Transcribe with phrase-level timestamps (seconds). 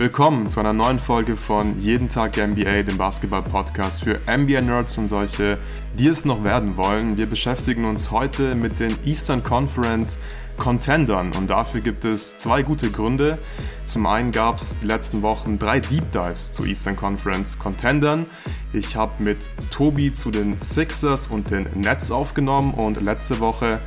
[0.00, 5.58] Willkommen zu einer neuen Folge von Jeden Tag NBA, dem Basketball-Podcast für NBA-Nerds und solche,
[5.98, 7.18] die es noch werden wollen.
[7.18, 10.18] Wir beschäftigen uns heute mit den Eastern Conference
[10.56, 13.36] Contendern und dafür gibt es zwei gute Gründe.
[13.84, 18.24] Zum einen gab es die letzten Wochen drei Deep Dives zu Eastern Conference Contendern.
[18.72, 23.80] Ich habe mit Tobi zu den Sixers und den Nets aufgenommen und letzte Woche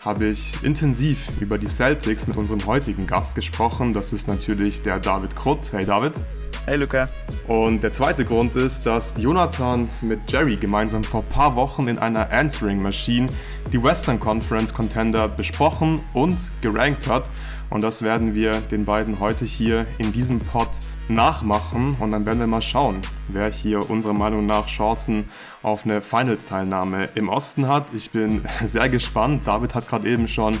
[0.00, 3.92] habe ich intensiv über die Celtics mit unserem heutigen Gast gesprochen.
[3.92, 5.72] Das ist natürlich der David Krutt.
[5.72, 6.14] Hey David.
[6.64, 7.08] Hey Luca.
[7.46, 11.98] Und der zweite Grund ist, dass Jonathan mit Jerry gemeinsam vor ein paar Wochen in
[11.98, 13.28] einer Answering Machine
[13.72, 17.28] die Western Conference Contender besprochen und gerankt hat.
[17.68, 20.68] Und das werden wir den beiden heute hier in diesem Pod
[21.14, 25.28] nachmachen und dann werden wir mal schauen, wer hier unserer Meinung nach Chancen
[25.62, 27.92] auf eine Finals-Teilnahme im Osten hat.
[27.94, 29.46] Ich bin sehr gespannt.
[29.46, 30.56] David hat gerade eben schon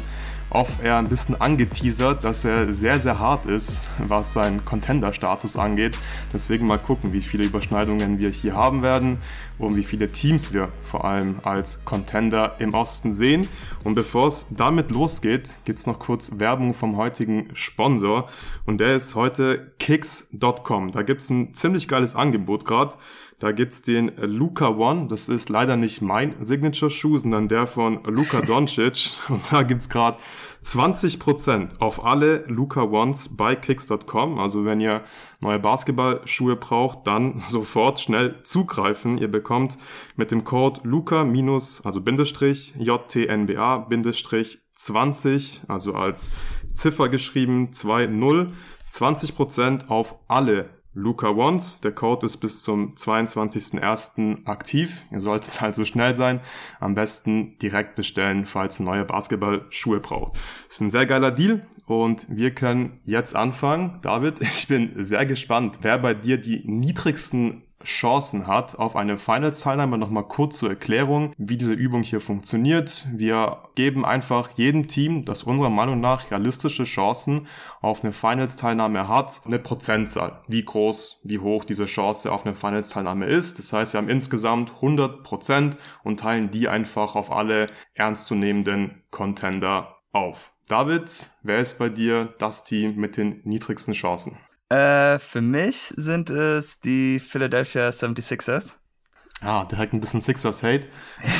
[0.50, 5.96] off-air ein bisschen angeteasert, dass er sehr, sehr hart ist, was seinen Contender-Status angeht.
[6.32, 9.18] Deswegen mal gucken, wie viele Überschneidungen wir hier haben werden
[9.58, 13.48] und wie viele Teams wir vor allem als Contender im Osten sehen.
[13.84, 18.28] Und bevor es damit losgeht, gibt's noch kurz Werbung vom heutigen Sponsor.
[18.66, 20.90] Und der ist heute kicks.com.
[20.92, 22.94] Da gibt's ein ziemlich geiles Angebot gerade.
[23.40, 25.08] Da gibt's den Luca One.
[25.08, 29.10] Das ist leider nicht mein Signature-Schuh, sondern der von Luca Doncic.
[29.30, 30.18] Und da gibt's gerade
[30.62, 34.38] 20% auf alle Luca Ones bei Kicks.com.
[34.38, 35.04] Also wenn ihr
[35.40, 39.16] neue Basketballschuhe braucht, dann sofort schnell zugreifen.
[39.16, 39.78] Ihr bekommt
[40.16, 46.30] mit dem Code Luca minus, also Bindestrich, JTNBA Bindestrich 20, also als
[46.74, 48.48] Ziffer geschrieben 2.0,
[48.92, 51.80] 20% auf alle Luca Wants.
[51.80, 54.46] Der Code ist bis zum 22.01.
[54.46, 55.04] aktiv.
[55.10, 56.40] Ihr solltet also schnell sein.
[56.80, 60.38] Am besten direkt bestellen, falls ihr neue Basketballschuhe braucht.
[60.68, 64.00] Ist ein sehr geiler Deal und wir können jetzt anfangen.
[64.02, 69.98] David, ich bin sehr gespannt, wer bei dir die niedrigsten Chancen hat auf eine Finals-Teilnahme.
[69.98, 73.06] Nochmal kurz zur Erklärung, wie diese Übung hier funktioniert.
[73.12, 77.46] Wir geben einfach jedem Team, das unserer Meinung nach realistische Chancen
[77.80, 80.42] auf eine Finals-Teilnahme hat, eine Prozentzahl.
[80.46, 83.58] Wie groß, wie hoch diese Chance auf eine Finals-Teilnahme ist.
[83.58, 89.96] Das heißt, wir haben insgesamt 100 Prozent und teilen die einfach auf alle ernstzunehmenden Contender
[90.12, 90.52] auf.
[90.68, 94.38] David, wer ist bei dir das Team mit den niedrigsten Chancen?
[94.70, 98.76] Äh, für mich sind es die Philadelphia 76ers.
[99.42, 100.86] Ah, direkt ein bisschen Sixers-Hate.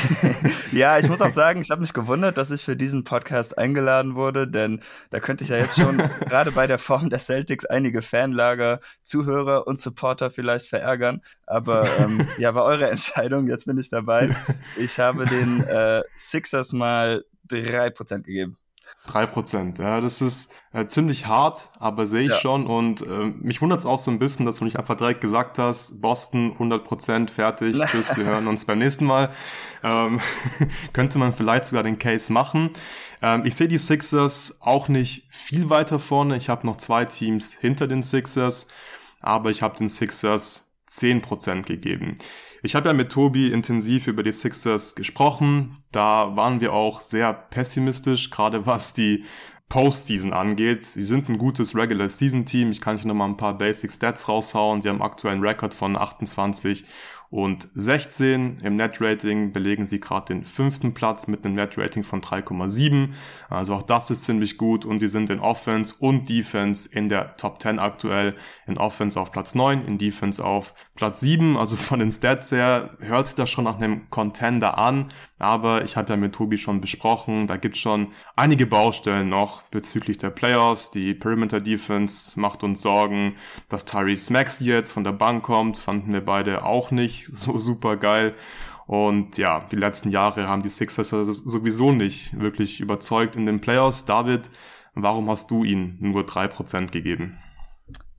[0.73, 4.15] ja, ich muss auch sagen, ich habe mich gewundert, dass ich für diesen Podcast eingeladen
[4.15, 4.81] wurde, denn
[5.11, 9.67] da könnte ich ja jetzt schon gerade bei der Form der Celtics einige Fanlager, Zuhörer
[9.67, 11.21] und Supporter vielleicht verärgern.
[11.47, 14.35] Aber ähm, ja, war eure Entscheidung, jetzt bin ich dabei.
[14.79, 18.57] Ich habe den äh, Sixers mal drei Prozent gegeben.
[19.07, 22.37] Drei Prozent, ja, das ist äh, ziemlich hart, aber sehe ich ja.
[22.37, 25.21] schon und äh, mich wundert es auch so ein bisschen, dass du nicht einfach direkt
[25.21, 29.31] gesagt hast, Boston 100 Prozent fertig, tschüss, wir hören uns beim nächsten Mal.
[29.83, 30.21] Ähm,
[30.93, 32.71] könnte man vielleicht sogar den Case machen.
[33.23, 36.37] Ähm, ich sehe die Sixers auch nicht viel weiter vorne.
[36.37, 38.69] Ich habe noch zwei Teams hinter den Sixers,
[39.21, 42.17] aber ich habe den Sixers 10 Prozent gegeben.
[42.63, 45.75] Ich habe ja mit Tobi intensiv über die Sixers gesprochen.
[45.93, 49.25] Da waren wir auch sehr pessimistisch, gerade was die
[49.71, 50.85] Postseason angeht.
[50.85, 52.71] Sie sind ein gutes Regular Season Team.
[52.71, 54.83] Ich kann hier nochmal ein paar Basic Stats raushauen.
[54.83, 56.85] Sie haben aktuell einen Rekord von 28
[57.31, 63.11] und 16 im Net-Rating belegen sie gerade den fünften Platz mit einem Net-Rating von 3,7.
[63.49, 67.37] Also auch das ist ziemlich gut und sie sind in Offense und Defense in der
[67.37, 68.35] Top 10 aktuell.
[68.67, 71.57] In Offense auf Platz 9, in Defense auf Platz 7.
[71.57, 75.13] Also von den Stats her hört sich das schon nach einem Contender an.
[75.39, 80.19] Aber ich habe ja mit Tobi schon besprochen, da gibt schon einige Baustellen noch bezüglich
[80.19, 80.91] der Playoffs.
[80.91, 83.37] Die Perimeter Defense macht uns Sorgen,
[83.69, 87.97] dass Tyrese Maxey jetzt von der Bank kommt, fanden wir beide auch nicht so super
[87.97, 88.35] geil.
[88.87, 94.05] Und ja, die letzten Jahre haben die Sixers sowieso nicht wirklich überzeugt in den Playoffs.
[94.05, 94.51] David,
[94.95, 97.39] warum hast du ihnen nur drei Prozent gegeben?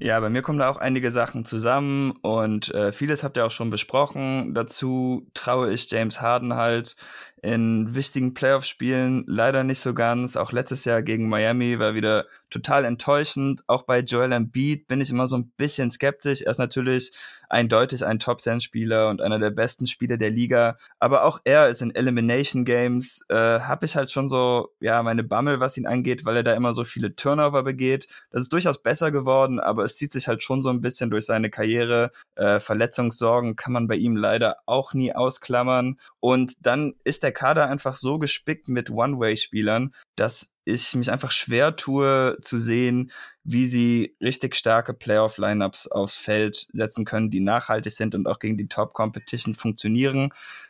[0.03, 3.51] Ja, bei mir kommen da auch einige Sachen zusammen und äh, vieles habt ihr auch
[3.51, 4.55] schon besprochen.
[4.55, 6.95] Dazu traue ich James Harden halt
[7.41, 10.35] in wichtigen Playoff-Spielen leider nicht so ganz.
[10.37, 13.63] Auch letztes Jahr gegen Miami war wieder total enttäuschend.
[13.65, 16.41] Auch bei Joel Embiid bin ich immer so ein bisschen skeptisch.
[16.41, 17.13] Er ist natürlich
[17.49, 20.77] eindeutig ein Top Ten Spieler und einer der besten Spieler der Liga.
[20.99, 25.23] Aber auch er ist in Elimination Games, äh, habe ich halt schon so, ja, meine
[25.23, 28.07] Bammel, was ihn angeht, weil er da immer so viele Turnover begeht.
[28.31, 31.25] Das ist durchaus besser geworden, aber es zieht sich halt schon so ein bisschen durch
[31.25, 32.11] seine Karriere.
[32.35, 35.99] Äh, Verletzungssorgen kann man bei ihm leider auch nie ausklammern.
[36.19, 41.75] Und dann ist der Kader einfach so gespickt mit One-Way-Spielern, dass ich mich einfach schwer
[41.75, 43.11] tue zu sehen,
[43.43, 48.57] wie sie richtig starke Playoff-Lineups aufs Feld setzen können, die nachhaltig sind und auch gegen
[48.57, 50.29] die Top-Competition funktionieren.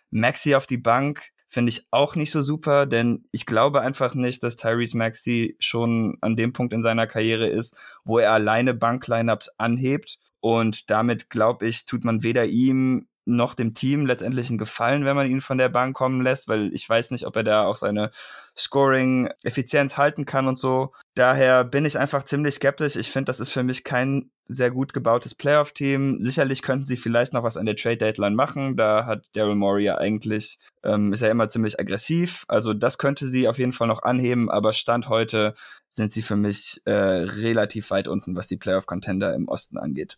[0.10, 4.42] Maxi auf die Bank finde ich auch nicht so super, denn ich glaube einfach nicht,
[4.42, 7.76] dass Tyrese Maxi schon an dem Punkt in seiner Karriere ist,
[8.06, 10.18] wo er alleine Bank-Lineups anhebt.
[10.40, 15.16] Und damit, glaube ich, tut man weder ihm noch dem Team letztendlich einen Gefallen, wenn
[15.16, 17.76] man ihn von der Bank kommen lässt, weil ich weiß nicht, ob er da auch
[17.76, 18.12] seine
[18.58, 20.92] Scoring-Effizienz halten kann und so.
[21.16, 22.96] Daher bin ich einfach ziemlich skeptisch.
[22.96, 26.20] Ich finde, das ist für mich kein sehr gut gebautes Playoff-Team.
[26.24, 28.76] Sicherlich könnten sie vielleicht noch was an der Trade-Deadline machen.
[28.76, 32.44] Da hat Daryl Morey ja eigentlich, ähm, ist ja immer ziemlich aggressiv.
[32.48, 35.56] Also das könnte sie auf jeden Fall noch anheben, aber Stand heute
[35.90, 40.18] sind sie für mich äh, relativ weit unten, was die Playoff-Contender im Osten angeht.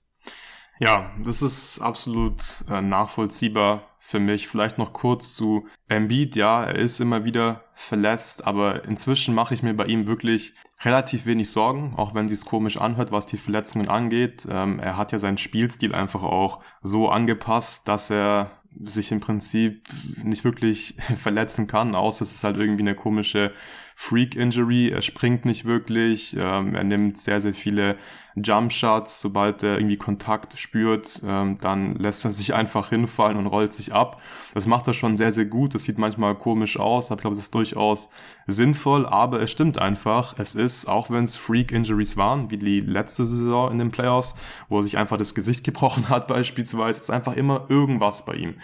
[0.80, 4.48] Ja, das ist absolut äh, nachvollziehbar für mich.
[4.48, 6.36] Vielleicht noch kurz zu Embiid.
[6.36, 11.26] Ja, er ist immer wieder verletzt, aber inzwischen mache ich mir bei ihm wirklich relativ
[11.26, 14.46] wenig Sorgen, auch wenn sie es komisch anhört, was die Verletzungen angeht.
[14.50, 18.52] Ähm, er hat ja seinen Spielstil einfach auch so angepasst, dass er
[18.84, 19.88] sich im Prinzip
[20.24, 23.54] nicht wirklich verletzen kann, außer es ist halt irgendwie eine komische
[23.96, 24.90] Freak-Injury.
[24.90, 27.98] Er springt nicht wirklich, ähm, er nimmt sehr, sehr viele
[28.36, 29.22] Jump-Shots.
[29.22, 33.94] Sobald er irgendwie Kontakt spürt, ähm, dann lässt er sich einfach hinfallen und rollt sich
[33.94, 34.22] ab.
[34.54, 35.76] Das macht er schon sehr, sehr gut.
[35.76, 38.10] Das sieht manchmal komisch aus, aber ich glaube, das ist durchaus
[38.48, 40.36] sinnvoll, aber es stimmt einfach.
[40.38, 44.36] Es ist, auch wenn es Freak-Injuries waren, wie die letzte Saison in den Playoffs,
[44.70, 48.56] wo er sich einfach das Gesicht gebrochen hat beispielsweise, ist einfach immer irgendwas bei ihm.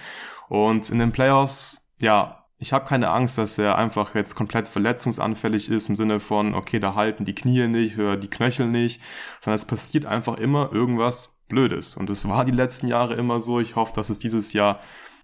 [0.47, 5.69] Und in den Playoffs, ja, ich habe keine Angst, dass er einfach jetzt komplett verletzungsanfällig
[5.69, 9.01] ist im Sinne von, okay, da halten die Knie nicht oder die Knöchel nicht,
[9.41, 11.95] sondern es passiert einfach immer irgendwas Blödes.
[11.95, 13.61] Und es war die letzten Jahre immer so.
[13.61, 14.81] Ich hoffe, dass es dieses Jahr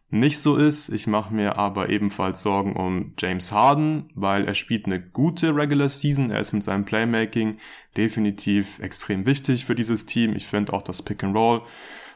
[0.10, 0.88] nicht so ist.
[0.90, 5.90] Ich mache mir aber ebenfalls Sorgen um James Harden, weil er spielt eine gute Regular
[5.90, 6.32] Season.
[6.32, 7.58] Er ist mit seinem Playmaking
[7.98, 10.36] definitiv extrem wichtig für dieses Team.
[10.36, 11.64] Ich finde auch das Pick and Roll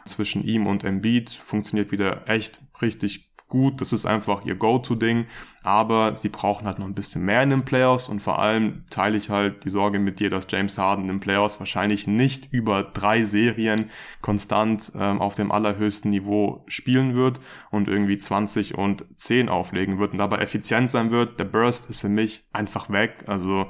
[0.05, 5.25] zwischen ihm und Embiid funktioniert wieder echt richtig gut, das ist einfach ihr Go-To-Ding,
[5.63, 9.17] aber sie brauchen halt noch ein bisschen mehr in den Playoffs und vor allem teile
[9.17, 13.25] ich halt die Sorge mit dir, dass James Harden den Playoffs wahrscheinlich nicht über drei
[13.25, 13.89] Serien
[14.21, 17.39] konstant ähm, auf dem allerhöchsten Niveau spielen wird
[17.71, 21.39] und irgendwie 20 und 10 auflegen wird und dabei effizient sein wird.
[21.39, 23.67] Der Burst ist für mich einfach weg, also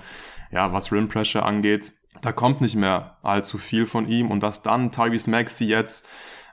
[0.52, 4.62] ja, was Rim Pressure angeht, da kommt nicht mehr allzu viel von ihm und dass
[4.62, 6.08] dann Tyrese Maxey jetzt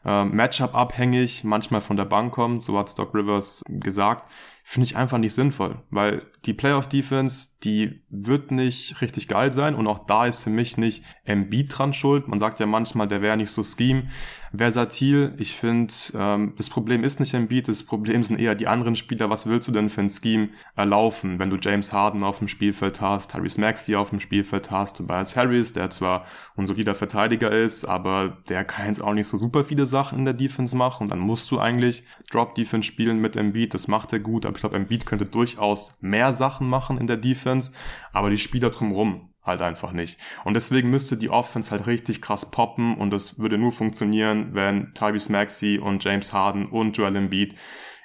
[0.07, 4.31] äh, Matchup abhängig, manchmal von der Bank kommt, so hat Stock Rivers gesagt,
[4.69, 9.77] finde ich einfach nicht sinnvoll, weil die Playoff Defense, die wird nicht richtig geil sein
[9.77, 12.27] und auch da ist für mich nicht Embiid dran schuld.
[12.27, 14.09] Man sagt ja manchmal, der wäre nicht so scheme
[14.57, 15.35] versatil.
[15.39, 19.31] Ich finde, ähm, das Problem ist nicht Embiid, das Problem sind eher die anderen Spieler.
[19.31, 23.01] Was willst du denn für ein Scheme erlaufen, wenn du James Harden auf dem Spielfeld
[23.01, 26.25] hast, Tyrese Maxey auf dem Spielfeld hast, Tobias Harris, der zwar
[26.57, 30.25] ein solider Verteidiger ist, aber der kann jetzt auch nicht so super viele Sachen in
[30.25, 33.75] der Defense machen und dann musst du eigentlich Drop Defense spielen mit Embiid.
[33.75, 37.73] Das macht er gut, ich glaube, Embiid könnte durchaus mehr Sachen machen in der Defense,
[38.13, 40.19] aber die Spieler drumherum halt einfach nicht.
[40.45, 44.93] Und deswegen müsste die Offense halt richtig krass poppen und das würde nur funktionieren, wenn
[44.95, 47.55] Tyrese Maxey und James Harden und Joel Embiid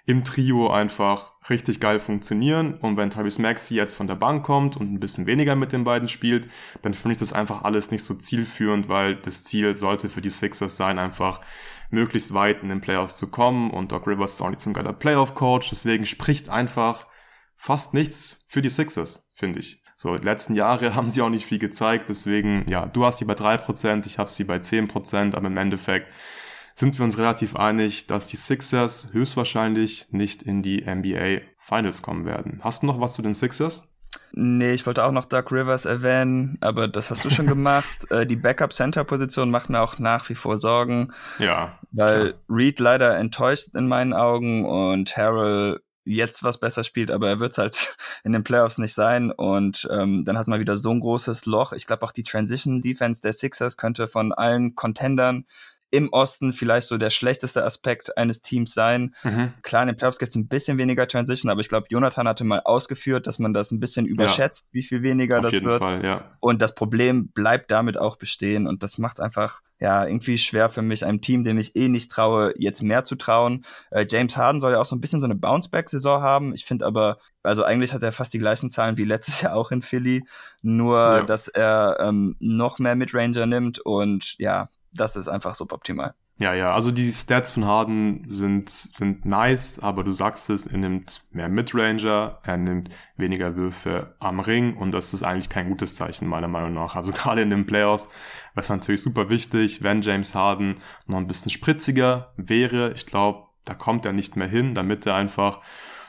[0.06, 2.76] im Trio einfach richtig geil funktionieren.
[2.76, 5.84] Und wenn Tyrese Maxey jetzt von der Bank kommt und ein bisschen weniger mit den
[5.84, 6.48] beiden spielt,
[6.82, 10.30] dann finde ich das einfach alles nicht so zielführend, weil das Ziel sollte für die
[10.30, 11.42] Sixers sein, einfach
[11.92, 13.72] möglichst weit in den Playoffs zu kommen.
[13.72, 15.70] Und Doc Rivers ist auch nicht so ein geiler Playoff-Coach.
[15.70, 17.08] Deswegen spricht einfach
[17.56, 19.84] fast nichts für die Sixers, finde ich.
[20.02, 23.26] So, die letzten Jahre haben sie auch nicht viel gezeigt, deswegen, ja, du hast sie
[23.26, 26.12] bei drei Prozent, ich habe sie bei zehn Prozent, aber im Endeffekt
[26.74, 32.26] sind wir uns relativ einig, dass die Sixers höchstwahrscheinlich nicht in die NBA Finals kommen
[32.26, 32.58] werden.
[32.64, 33.91] Hast du noch was zu den Sixers?
[34.34, 38.10] Nee, ich wollte auch noch Doug Rivers erwähnen, aber das hast du schon gemacht.
[38.10, 41.12] äh, die Backup-Center-Position macht mir auch nach wie vor Sorgen.
[41.40, 41.78] Ja.
[41.92, 42.42] Weil klar.
[42.50, 47.52] Reed leider enttäuscht in meinen Augen und Harrell jetzt was besser spielt, aber er wird
[47.52, 49.32] es halt in den Playoffs nicht sein.
[49.32, 51.74] Und ähm, dann hat man wieder so ein großes Loch.
[51.74, 55.46] Ich glaube auch die Transition Defense der Sixers könnte von allen Contendern
[55.92, 59.14] im Osten vielleicht so der schlechteste Aspekt eines Teams sein.
[59.24, 59.54] Mhm.
[59.62, 62.44] Klar, in den Playoffs gibt es ein bisschen weniger Transition, aber ich glaube, Jonathan hatte
[62.46, 64.70] mal ausgeführt, dass man das ein bisschen überschätzt, ja.
[64.74, 65.84] wie viel weniger Auf das jeden wird.
[65.84, 66.32] Fall, ja.
[66.40, 70.70] Und das Problem bleibt damit auch bestehen und das macht es einfach ja irgendwie schwer
[70.70, 73.66] für mich, einem Team, dem ich eh nicht traue, jetzt mehr zu trauen.
[73.90, 76.54] Äh, James Harden soll ja auch so ein bisschen so eine Bounceback-Saison haben.
[76.54, 79.72] Ich finde aber, also eigentlich hat er fast die gleichen Zahlen wie letztes Jahr auch
[79.72, 80.24] in Philly,
[80.62, 81.24] nur ja.
[81.24, 86.14] dass er ähm, noch mehr Midranger nimmt und ja, das ist einfach suboptimal.
[86.38, 90.80] Ja, ja, also die Stats von Harden sind, sind nice, aber du sagst es, er
[90.80, 95.96] nimmt mehr Midranger, er nimmt weniger Würfe am Ring und das ist eigentlich kein gutes
[95.96, 96.96] Zeichen meiner Meinung nach.
[96.96, 98.06] Also gerade in den Playoffs
[98.56, 102.94] wäre es natürlich super wichtig, wenn James Harden noch ein bisschen spritziger wäre.
[102.94, 105.62] Ich glaube, da kommt er nicht mehr hin, damit er einfach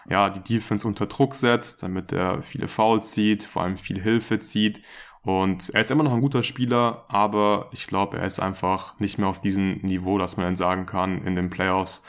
[0.08, 4.38] ja, die Defense unter Druck setzt, damit er viele Fouls zieht, vor allem viel Hilfe
[4.38, 4.80] zieht
[5.22, 9.18] und er ist immer noch ein guter Spieler, aber ich glaube, er ist einfach nicht
[9.18, 12.02] mehr auf diesem Niveau, dass man dann sagen kann, in den Playoffs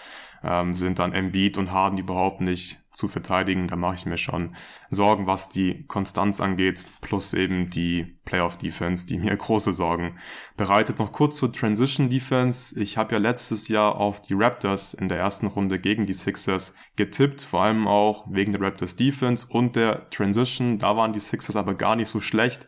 [0.44, 3.68] ähm, sind dann Embiid und Harden überhaupt nicht zu verteidigen.
[3.68, 4.56] Da mache ich mir schon
[4.90, 10.18] Sorgen, was die Konstanz angeht, plus eben die Playoff-Defense, die mir große Sorgen
[10.58, 11.00] bereitet.
[11.00, 12.80] Noch kurz zur Transition-Defense.
[12.80, 16.74] Ich habe ja letztes Jahr auf die Raptors in der ersten Runde gegen die Sixers
[16.96, 20.78] getippt, vor allem auch wegen der Raptors-Defense und der Transition.
[20.78, 22.68] Da waren die Sixers aber gar nicht so schlecht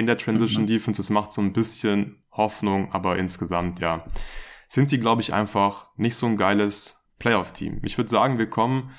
[0.00, 0.68] in der Transition mhm.
[0.68, 1.00] Defense.
[1.00, 4.04] Es macht so ein bisschen Hoffnung, aber insgesamt, ja,
[4.68, 7.80] sind sie, glaube ich, einfach nicht so ein geiles Playoff-Team.
[7.84, 8.90] Ich würde sagen, wir kommen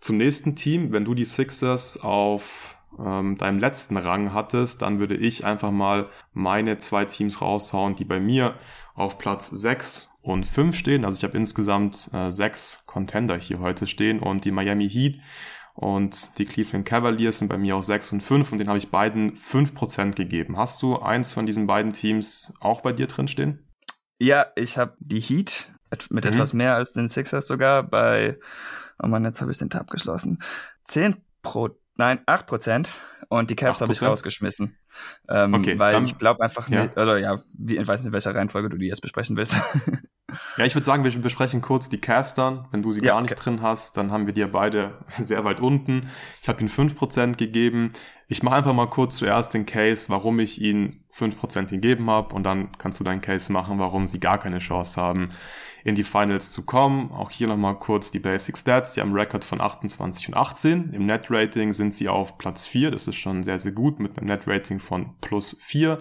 [0.00, 0.92] zum nächsten Team.
[0.92, 6.10] Wenn du die Sixers auf ähm, deinem letzten Rang hattest, dann würde ich einfach mal
[6.32, 8.56] meine zwei Teams raushauen, die bei mir
[8.94, 11.04] auf Platz 6 und 5 stehen.
[11.04, 15.18] Also ich habe insgesamt äh, sechs Contender hier heute stehen und die Miami Heat
[15.74, 18.90] und die Cleveland Cavaliers sind bei mir auch 6 und 5 und den habe ich
[18.90, 20.56] beiden 5% gegeben.
[20.56, 23.66] Hast du eins von diesen beiden Teams auch bei dir drin stehen?
[24.18, 25.72] Ja, ich habe die Heat
[26.10, 26.32] mit mhm.
[26.32, 28.38] etwas mehr als den Sixers sogar bei,
[29.02, 30.38] oh Mann, jetzt habe ich den Tab geschlossen.
[30.84, 32.92] 10 pro, nein, 8 Prozent
[33.28, 34.76] und die Cavs habe ich rausgeschmissen.
[35.28, 36.82] Ähm, okay, weil ich glaube einfach ja.
[36.82, 39.54] nicht, oder ja, wie, ich weiß nicht, in welcher Reihenfolge du die jetzt besprechen willst.
[40.56, 42.66] Ja, ich würde sagen, wir besprechen kurz die Castern.
[42.70, 43.42] Wenn du sie ja, gar nicht okay.
[43.42, 46.08] drin hast, dann haben wir die ja beide sehr weit unten.
[46.42, 47.92] Ich habe ihnen fünf Prozent gegeben.
[48.28, 52.34] Ich mache einfach mal kurz zuerst den Case, warum ich ihnen fünf Prozent gegeben habe
[52.34, 55.30] und dann kannst du deinen Case machen, warum sie gar keine Chance haben,
[55.82, 57.10] in die Finals zu kommen.
[57.10, 58.92] Auch hier nochmal kurz die Basic Stats.
[58.92, 60.92] Die haben einen Rekord von 28 und 18.
[60.92, 62.92] Im Net Rating sind sie auf Platz 4.
[62.92, 65.98] Das ist schon sehr, sehr gut mit einem Net Rating von plus 4.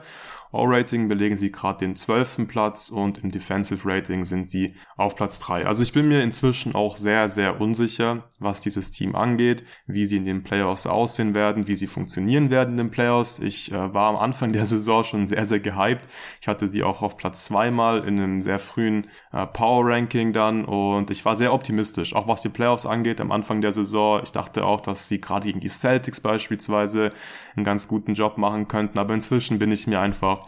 [0.51, 5.39] All-Rating belegen sie gerade den zwölften Platz und im Defensive Rating sind sie auf Platz
[5.39, 5.65] drei.
[5.65, 10.18] Also ich bin mir inzwischen auch sehr, sehr unsicher, was dieses Team angeht, wie sie
[10.18, 13.38] in den Playoffs aussehen werden, wie sie funktionieren werden in den Playoffs.
[13.38, 16.08] Ich äh, war am Anfang der Saison schon sehr, sehr gehypt.
[16.41, 21.12] Ich hatte sie auch auf Platz zweimal in einem sehr frühen äh, Power-Ranking dann und
[21.12, 24.22] ich war sehr optimistisch, auch was die Playoffs angeht am Anfang der Saison.
[24.24, 27.12] Ich dachte auch, dass sie gerade gegen die Celtics beispielsweise
[27.56, 30.38] einen ganz guten Job machen könnten, aber inzwischen bin ich mir einfach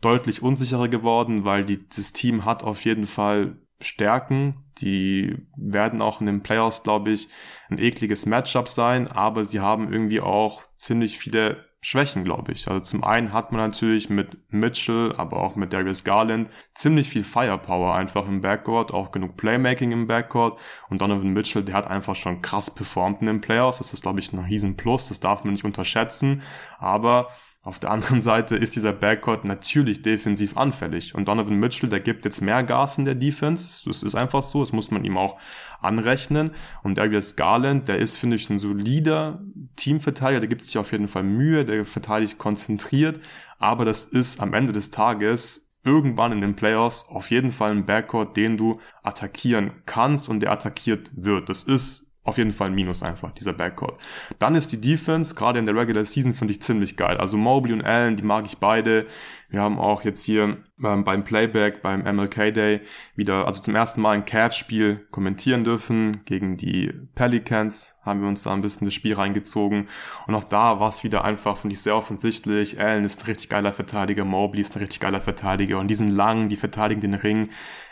[0.00, 4.64] deutlich unsicherer geworden, weil die, das Team hat auf jeden Fall Stärken.
[4.78, 7.28] Die werden auch in den Playoffs, glaube ich,
[7.68, 12.66] ein ekliges Matchup sein, aber sie haben irgendwie auch ziemlich viele Schwächen, glaube ich.
[12.66, 17.22] Also zum einen hat man natürlich mit Mitchell, aber auch mit Darius Garland ziemlich viel
[17.22, 22.16] Firepower einfach im Backcourt, auch genug Playmaking im Backcourt und Donovan Mitchell, der hat einfach
[22.16, 23.78] schon krass performt in den Playoffs.
[23.78, 26.42] Das ist, glaube ich, ein riesen Plus, das darf man nicht unterschätzen,
[26.78, 27.28] aber
[27.68, 31.14] auf der anderen Seite ist dieser Backcourt natürlich defensiv anfällig.
[31.14, 33.82] Und Donovan Mitchell, der gibt jetzt mehr Gas in der Defense.
[33.84, 34.60] Das ist einfach so.
[34.60, 35.38] Das muss man ihm auch
[35.82, 36.52] anrechnen.
[36.82, 39.42] Und Darius Garland, der ist, finde ich, ein solider
[39.76, 40.40] Teamverteidiger.
[40.40, 41.66] Der gibt sich auf jeden Fall Mühe.
[41.66, 43.20] Der verteidigt konzentriert.
[43.58, 47.84] Aber das ist am Ende des Tages irgendwann in den Playoffs auf jeden Fall ein
[47.84, 51.50] Backcourt, den du attackieren kannst und der attackiert wird.
[51.50, 53.98] Das ist auf jeden Fall ein Minus einfach, dieser Backcourt.
[54.38, 57.16] Dann ist die Defense, gerade in der Regular Season, finde ich ziemlich geil.
[57.16, 59.06] Also Mobley und Allen, die mag ich beide.
[59.48, 62.80] Wir haben auch jetzt hier ähm, beim Playback, beim MLK Day
[63.16, 66.24] wieder, also zum ersten Mal ein Cavs-Spiel kommentieren dürfen.
[66.26, 69.88] Gegen die Pelicans haben wir uns da ein bisschen das Spiel reingezogen.
[70.26, 72.78] Und auch da war es wieder einfach, finde ich, sehr offensichtlich.
[72.78, 75.78] Allen ist ein richtig geiler Verteidiger, Mobley ist ein richtig geiler Verteidiger.
[75.78, 77.48] Und die sind lang, die verteidigen den Ring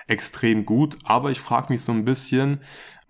[0.09, 0.99] extrem gut.
[1.05, 2.61] Aber ich frage mich so ein bisschen,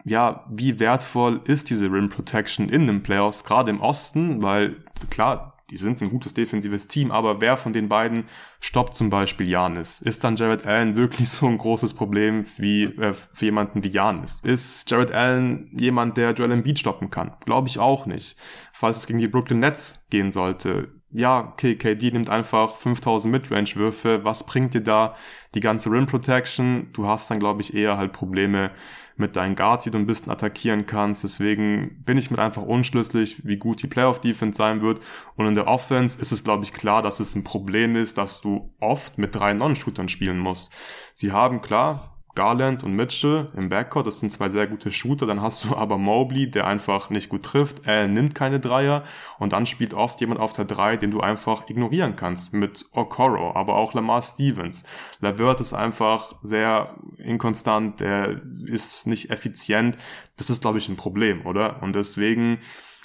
[0.06, 4.76] ja, wie wertvoll ist diese Rim Protection in den Playoffs, gerade im Osten, weil
[5.10, 8.26] klar, die sind ein gutes defensives Team, aber wer von den beiden
[8.60, 10.00] stoppt zum Beispiel Janis?
[10.00, 14.38] Ist dann Jared Allen wirklich so ein großes Problem wie äh, für jemanden wie Janis?
[14.44, 17.32] Ist Jared Allen jemand, der Joel Embiid stoppen kann?
[17.44, 18.36] Glaube ich auch nicht.
[18.72, 24.22] Falls es gegen die Brooklyn Nets gehen sollte, ja, okay, KD nimmt einfach 5000 Midrange-Würfe.
[24.22, 25.16] Was bringt dir da
[25.54, 26.90] die ganze Rim Protection?
[26.92, 28.70] Du hast dann, glaube ich, eher halt Probleme
[29.18, 31.24] mit deinen Guards, die du ein bisschen attackieren kannst.
[31.24, 35.00] Deswegen bin ich mit einfach unschlüssig, wie gut die Playoff-Defense sein wird.
[35.36, 38.40] Und in der Offense ist es, glaube ich, klar, dass es ein Problem ist, dass
[38.40, 40.74] du oft mit drei Non-Shootern spielen musst.
[41.12, 45.26] Sie haben klar Garland und Mitchell im Backcourt, das sind zwei sehr gute Shooter.
[45.26, 47.84] Dann hast du aber Mobley, der einfach nicht gut trifft.
[47.84, 49.02] Er nimmt keine Dreier
[49.40, 53.56] und dann spielt oft jemand auf der Drei, den du einfach ignorieren kannst mit Okoro,
[53.56, 54.84] aber auch Lamar Stevens.
[55.20, 59.96] Lavert ist einfach sehr inkonstant, der ist nicht effizient.
[60.36, 61.82] Das ist, glaube ich, ein Problem, oder?
[61.82, 62.58] Und deswegen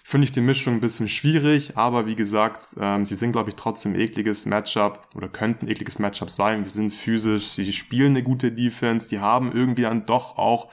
[0.04, 3.56] finde ich die Mischung ein bisschen schwierig, aber wie gesagt, ähm, sie sind, glaube ich,
[3.56, 6.64] trotzdem ekliges Matchup oder könnten ekliges Matchup sein.
[6.64, 10.70] Wir sind physisch, sie spielen eine gute Defense, die haben irgendwie dann doch auch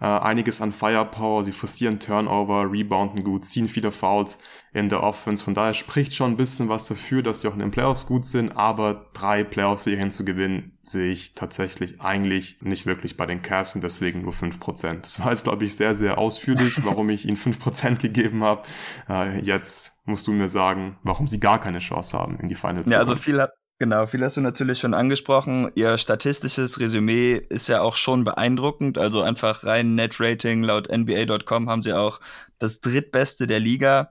[0.00, 4.38] äh, einiges an Firepower, sie forcieren Turnover, rebounden gut, ziehen viele Fouls
[4.72, 5.42] in der Offense.
[5.42, 8.24] Von daher spricht schon ein bisschen was dafür, dass sie auch in den Playoffs gut
[8.24, 13.74] sind, aber drei Playoff-Serien zu gewinnen, sehe ich tatsächlich eigentlich nicht wirklich bei den Cavs
[13.74, 15.04] und deswegen nur fünf Prozent.
[15.04, 18.62] Das war jetzt, glaube ich, sehr, sehr ausführlich, warum ich ihnen fünf Prozent gegeben habe.
[19.08, 22.88] Äh, jetzt musst du mir sagen, warum sie gar keine Chance haben in die Finals.
[22.88, 25.70] Ja, also viel hat, Genau, viel hast du natürlich schon angesprochen.
[25.76, 28.98] Ihr statistisches Resümee ist ja auch schon beeindruckend.
[28.98, 32.20] Also einfach rein Net-Rating laut NBA.com haben sie auch
[32.58, 34.10] das drittbeste der Liga.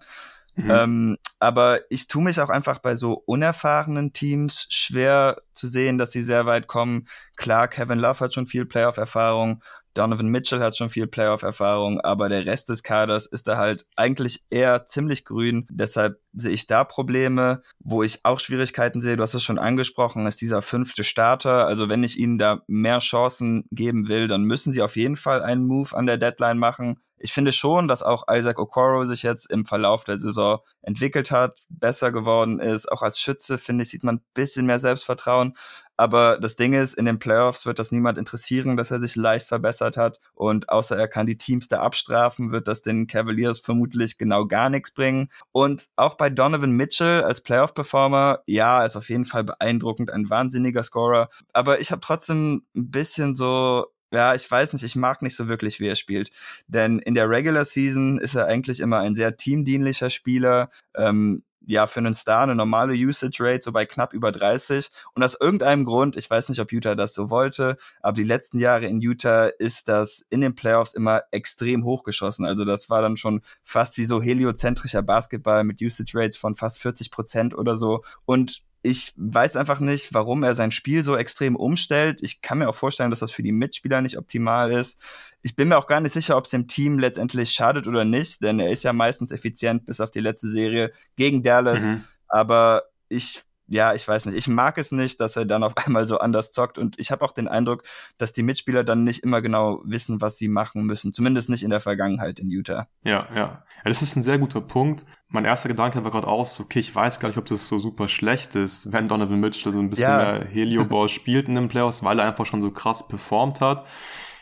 [0.55, 0.71] Mhm.
[0.71, 6.12] Ähm, aber ich tue mich auch einfach bei so unerfahrenen Teams schwer zu sehen, dass
[6.12, 7.07] sie sehr weit kommen.
[7.36, 9.62] Klar, Kevin Love hat schon viel Playoff-Erfahrung
[9.98, 14.46] Donovan Mitchell hat schon viel Playoff-Erfahrung, aber der Rest des Kaders ist da halt eigentlich
[14.50, 15.68] eher ziemlich grün.
[15.70, 19.18] Deshalb sehe ich da Probleme, wo ich auch Schwierigkeiten sehe.
[19.18, 21.66] Du hast es schon angesprochen, ist dieser fünfte Starter.
[21.66, 25.42] Also wenn ich ihnen da mehr Chancen geben will, dann müssen sie auf jeden Fall
[25.42, 27.00] einen Move an der Deadline machen.
[27.20, 31.60] Ich finde schon, dass auch Isaac Okoro sich jetzt im Verlauf der Saison entwickelt hat,
[31.68, 32.92] besser geworden ist.
[32.92, 35.56] Auch als Schütze, finde ich, sieht man ein bisschen mehr Selbstvertrauen.
[35.98, 39.48] Aber das Ding ist, in den Playoffs wird das niemand interessieren, dass er sich leicht
[39.48, 40.20] verbessert hat.
[40.36, 44.70] Und außer er kann die Teams da abstrafen, wird das den Cavaliers vermutlich genau gar
[44.70, 45.30] nichts bringen.
[45.51, 50.84] Und auch bei Donovan Mitchell als Playoff-Performer, ja, ist auf jeden Fall beeindruckend, ein wahnsinniger
[50.84, 51.30] Scorer.
[51.51, 55.50] Aber ich habe trotzdem ein bisschen so ja, ich weiß nicht, ich mag nicht so
[55.50, 56.32] wirklich, wie er spielt.
[56.68, 60.70] Denn in der Regular Season ist er eigentlich immer ein sehr teamdienlicher Spieler.
[60.96, 64.89] Ähm, ja, für einen Star eine normale Usage Rate so bei knapp über 30.
[65.13, 68.59] Und aus irgendeinem Grund, ich weiß nicht, ob Utah das so wollte, aber die letzten
[68.59, 72.45] Jahre in Utah ist das in den Playoffs immer extrem hochgeschossen.
[72.45, 76.80] Also das war dann schon fast wie so heliozentrischer Basketball mit Usage Rates von fast
[76.82, 78.01] 40 Prozent oder so.
[78.25, 82.20] Und ich weiß einfach nicht, warum er sein Spiel so extrem umstellt.
[82.22, 85.02] Ich kann mir auch vorstellen, dass das für die Mitspieler nicht optimal ist.
[85.42, 88.42] Ich bin mir auch gar nicht sicher, ob es dem Team letztendlich schadet oder nicht,
[88.44, 91.84] denn er ist ja meistens effizient bis auf die letzte Serie gegen Dallas.
[91.84, 92.04] Mhm.
[92.28, 94.36] Aber ich ja, ich weiß nicht.
[94.36, 96.77] Ich mag es nicht, dass er dann auf einmal so anders zockt.
[96.77, 97.84] Und ich habe auch den Eindruck,
[98.17, 101.13] dass die Mitspieler dann nicht immer genau wissen, was sie machen müssen.
[101.13, 102.88] Zumindest nicht in der Vergangenheit in Utah.
[103.03, 103.36] Ja, ja.
[103.36, 105.06] ja das ist ein sehr guter Punkt.
[105.30, 107.80] Mein erster Gedanke war gerade auch so, okay, ich weiß gar nicht, ob das so
[107.80, 110.17] super schlecht ist, wenn Donovan Mitchell so ein bisschen ja.
[110.17, 113.86] mehr Helioball spielt in den Playoffs, weil er einfach schon so krass performt hat.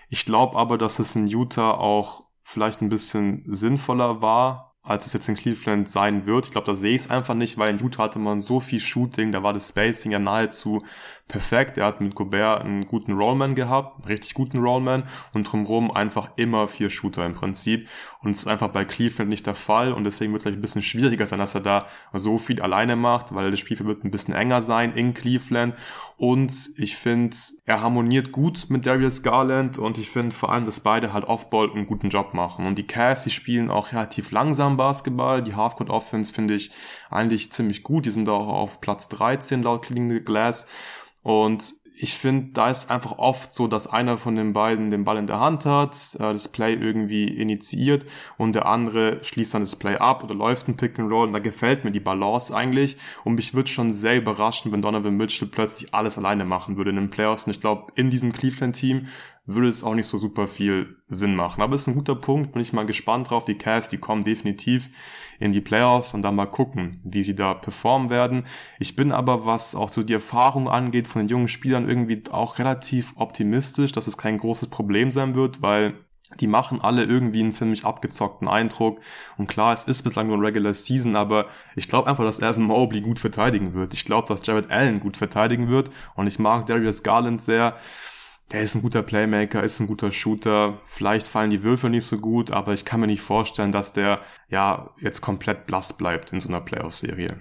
[0.09, 5.13] Ich glaube aber, dass es in Utah auch vielleicht ein bisschen sinnvoller war, als es
[5.13, 6.45] jetzt in Cleveland sein wird.
[6.45, 8.79] Ich glaube, da sehe ich es einfach nicht, weil in Utah hatte man so viel
[8.79, 10.83] Shooting, da war das Spacing ja nahezu
[11.27, 11.77] perfekt.
[11.77, 16.29] Er hat mit Gobert einen guten Rollman gehabt, einen richtig guten Rollman und drumherum einfach
[16.35, 17.87] immer vier Shooter im Prinzip.
[18.21, 20.83] Und es ist einfach bei Cleveland nicht der Fall und deswegen wird es ein bisschen
[20.83, 24.35] schwieriger sein, dass er da so viel alleine macht, weil das Spiel wird ein bisschen
[24.35, 25.75] enger sein in Cleveland.
[26.17, 27.35] Und ich finde,
[27.65, 31.71] er harmoniert gut mit Darius Garland und ich finde vor allem, dass beide halt Offball
[31.71, 32.67] einen guten Job machen.
[32.67, 35.41] Und die Cavs, die spielen auch relativ langsam Basketball.
[35.41, 36.71] Die Halfcourt Offense finde ich
[37.09, 38.05] eigentlich ziemlich gut.
[38.05, 40.67] Die sind auch auf Platz 13 laut Clean Glass.
[41.25, 45.17] Und ich finde, da ist einfach oft so, dass einer von den beiden den Ball
[45.17, 48.05] in der Hand hat, äh, das Play irgendwie initiiert
[48.37, 51.33] und der andere schließt dann das Play ab oder läuft ein Pick and Roll und
[51.33, 52.97] da gefällt mir die Balance eigentlich.
[53.23, 56.97] Und mich würde schon sehr überraschen, wenn Donovan Mitchell plötzlich alles alleine machen würde in
[56.97, 57.45] den Playoffs.
[57.45, 59.07] Und ich glaube, in diesem Cleveland-Team
[59.45, 61.61] würde es auch nicht so super viel Sinn machen.
[61.61, 63.45] Aber es ist ein guter Punkt, bin ich mal gespannt drauf.
[63.45, 64.89] Die Cavs, die kommen definitiv
[65.39, 68.45] in die Playoffs und dann mal gucken, wie sie da performen werden.
[68.79, 72.57] Ich bin aber, was auch so die Erfahrung angeht von den jungen Spielern, irgendwie auch
[72.57, 75.93] relativ optimistisch, dass es kein großes Problem sein wird, weil
[76.39, 78.99] die machen alle irgendwie einen ziemlich abgezockten Eindruck.
[79.37, 83.01] Und klar, es ist bislang nur Regular Season, aber ich glaube einfach, dass Evan Mobley
[83.01, 83.93] gut verteidigen wird.
[83.93, 85.91] Ich glaube, dass Jared Allen gut verteidigen wird.
[86.15, 87.75] Und ich mag Darius Garland sehr
[88.51, 90.79] der ist ein guter Playmaker, ist ein guter Shooter.
[90.85, 94.21] Vielleicht fallen die Würfe nicht so gut, aber ich kann mir nicht vorstellen, dass der
[94.49, 97.39] ja jetzt komplett blass bleibt in so einer Playoff-Serie.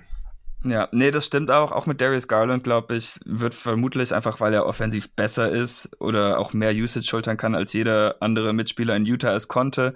[0.65, 1.73] Ja, nee, das stimmt auch.
[1.73, 6.39] Auch mit Darius Garland, glaube ich, wird vermutlich einfach, weil er offensiv besser ist oder
[6.39, 9.95] auch mehr Usage schultern kann als jeder andere Mitspieler in Utah es konnte,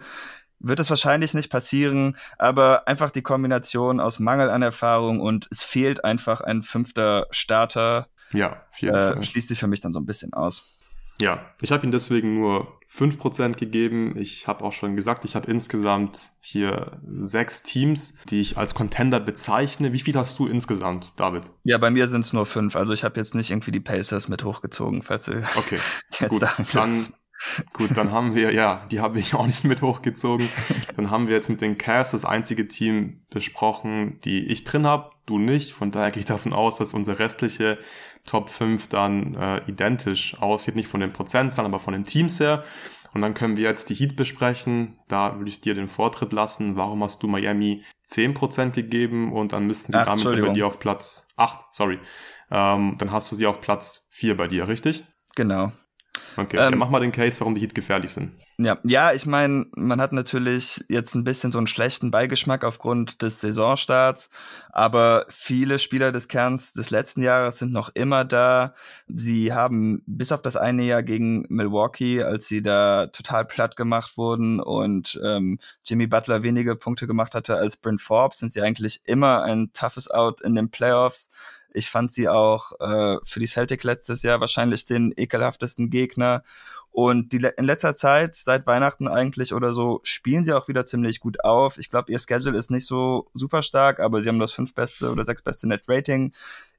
[0.60, 5.62] wird es wahrscheinlich nicht passieren, aber einfach die Kombination aus Mangel an Erfahrung und es
[5.62, 8.08] fehlt einfach ein fünfter Starter.
[8.32, 10.77] Ja, äh, schließt sich für mich dann so ein bisschen aus.
[11.20, 14.16] Ja, ich habe ihm deswegen nur 5% gegeben.
[14.16, 19.18] Ich habe auch schon gesagt, ich habe insgesamt hier sechs Teams, die ich als Contender
[19.20, 19.92] bezeichne.
[19.92, 21.50] Wie viel hast du insgesamt, David?
[21.64, 22.76] Ja, bei mir sind es nur fünf.
[22.76, 25.78] Also ich habe jetzt nicht irgendwie die Pacers mit hochgezogen, falls du okay,
[26.20, 26.96] jetzt gut, dann,
[27.72, 30.48] Gut, dann haben wir, ja, die habe ich auch nicht mit hochgezogen.
[30.96, 35.10] Dann haben wir jetzt mit den Cavs das einzige Team besprochen, die ich drin habe,
[35.26, 35.72] du nicht.
[35.72, 37.78] Von daher gehe ich davon aus, dass unsere restliche
[38.28, 42.62] Top 5 dann äh, identisch aussieht, nicht von den Prozentzahlen, aber von den Teams her.
[43.14, 44.98] Und dann können wir jetzt die Heat besprechen.
[45.08, 46.76] Da würde ich dir den Vortritt lassen.
[46.76, 50.78] Warum hast du Miami 10% gegeben und dann müssten sie Ach, damit bei dir auf
[50.78, 51.98] Platz 8, sorry.
[52.50, 55.04] Ähm, dann hast du sie auf Platz 4 bei dir, richtig?
[55.34, 55.72] Genau.
[56.36, 58.32] Okay, ähm, mach mal den Case, warum die Heat gefährlich sind.
[58.58, 63.22] Ja, ja, ich meine, man hat natürlich jetzt ein bisschen so einen schlechten Beigeschmack aufgrund
[63.22, 64.30] des Saisonstarts,
[64.70, 68.74] aber viele Spieler des Kerns des letzten Jahres sind noch immer da.
[69.08, 74.16] Sie haben bis auf das eine Jahr gegen Milwaukee, als sie da total platt gemacht
[74.16, 79.02] wurden und ähm, Jimmy Butler wenige Punkte gemacht hatte als Brent Forbes, sind sie eigentlich
[79.04, 81.30] immer ein toughes Out in den Playoffs
[81.72, 86.42] ich fand sie auch äh, für die Celtic letztes Jahr wahrscheinlich den ekelhaftesten Gegner.
[86.90, 91.20] Und die, in letzter Zeit, seit Weihnachten eigentlich oder so, spielen sie auch wieder ziemlich
[91.20, 91.78] gut auf.
[91.78, 95.10] Ich glaube, ihr Schedule ist nicht so super stark, aber sie haben das fünf beste
[95.10, 96.32] oder sechs beste Net Rating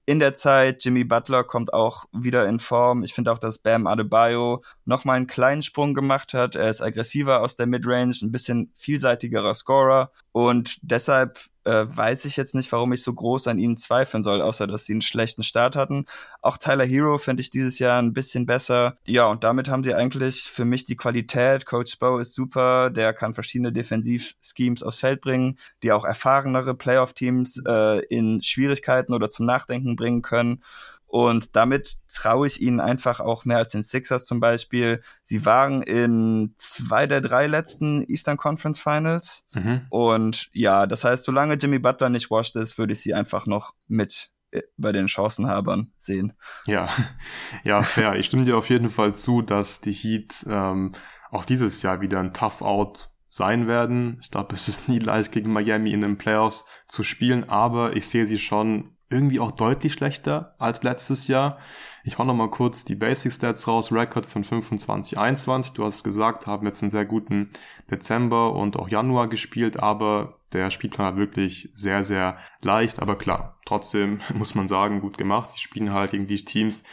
[0.06, 0.84] in der Zeit.
[0.84, 3.04] Jimmy Butler kommt auch wieder in Form.
[3.04, 6.56] Ich finde auch, dass Bam Adebayo nochmal einen kleinen Sprung gemacht hat.
[6.56, 10.12] Er ist aggressiver aus der Midrange, ein bisschen vielseitigerer Scorer.
[10.32, 11.40] Und deshalb
[11.70, 14.86] äh, weiß ich jetzt nicht, warum ich so groß an ihnen zweifeln soll, außer dass
[14.86, 16.06] sie einen schlechten Start hatten.
[16.42, 18.98] Auch Tyler Hero finde ich dieses Jahr ein bisschen besser.
[19.06, 21.66] Ja, und damit haben sie eigentlich für mich die Qualität.
[21.68, 27.62] Coach Spo ist super, der kann verschiedene Defensivschemes aufs Feld bringen, die auch erfahrenere Playoff-Teams
[27.68, 30.64] äh, in Schwierigkeiten oder zum Nachdenken bringen können.
[31.10, 35.02] Und damit traue ich ihnen einfach auch mehr als den Sixers zum Beispiel.
[35.24, 39.44] Sie waren in zwei der drei letzten Eastern Conference Finals.
[39.52, 39.88] Mhm.
[39.90, 43.74] Und ja, das heißt, solange Jimmy Butler nicht washed ist, würde ich sie einfach noch
[43.88, 46.34] mit äh, bei den Chancenhabern sehen.
[46.68, 46.90] Ja,
[47.66, 48.16] ja, fair.
[48.16, 50.92] ich stimme dir auf jeden Fall zu, dass die Heat ähm,
[51.32, 54.20] auch dieses Jahr wieder ein Tough Out sein werden.
[54.22, 58.08] Ich glaube, es ist nie leicht gegen Miami in den Playoffs zu spielen, aber ich
[58.08, 61.58] sehe sie schon irgendwie auch deutlich schlechter als letztes Jahr.
[62.04, 63.92] Ich hau noch mal kurz die Basic Stats raus.
[63.92, 65.74] Record von 25, 21.
[65.74, 67.50] Du hast es gesagt, haben jetzt einen sehr guten
[67.90, 73.02] Dezember und auch Januar gespielt, aber der Spielplan war wirklich sehr, sehr leicht.
[73.02, 75.50] Aber klar, trotzdem muss man sagen, gut gemacht.
[75.50, 76.84] Sie spielen halt gegen die Teams,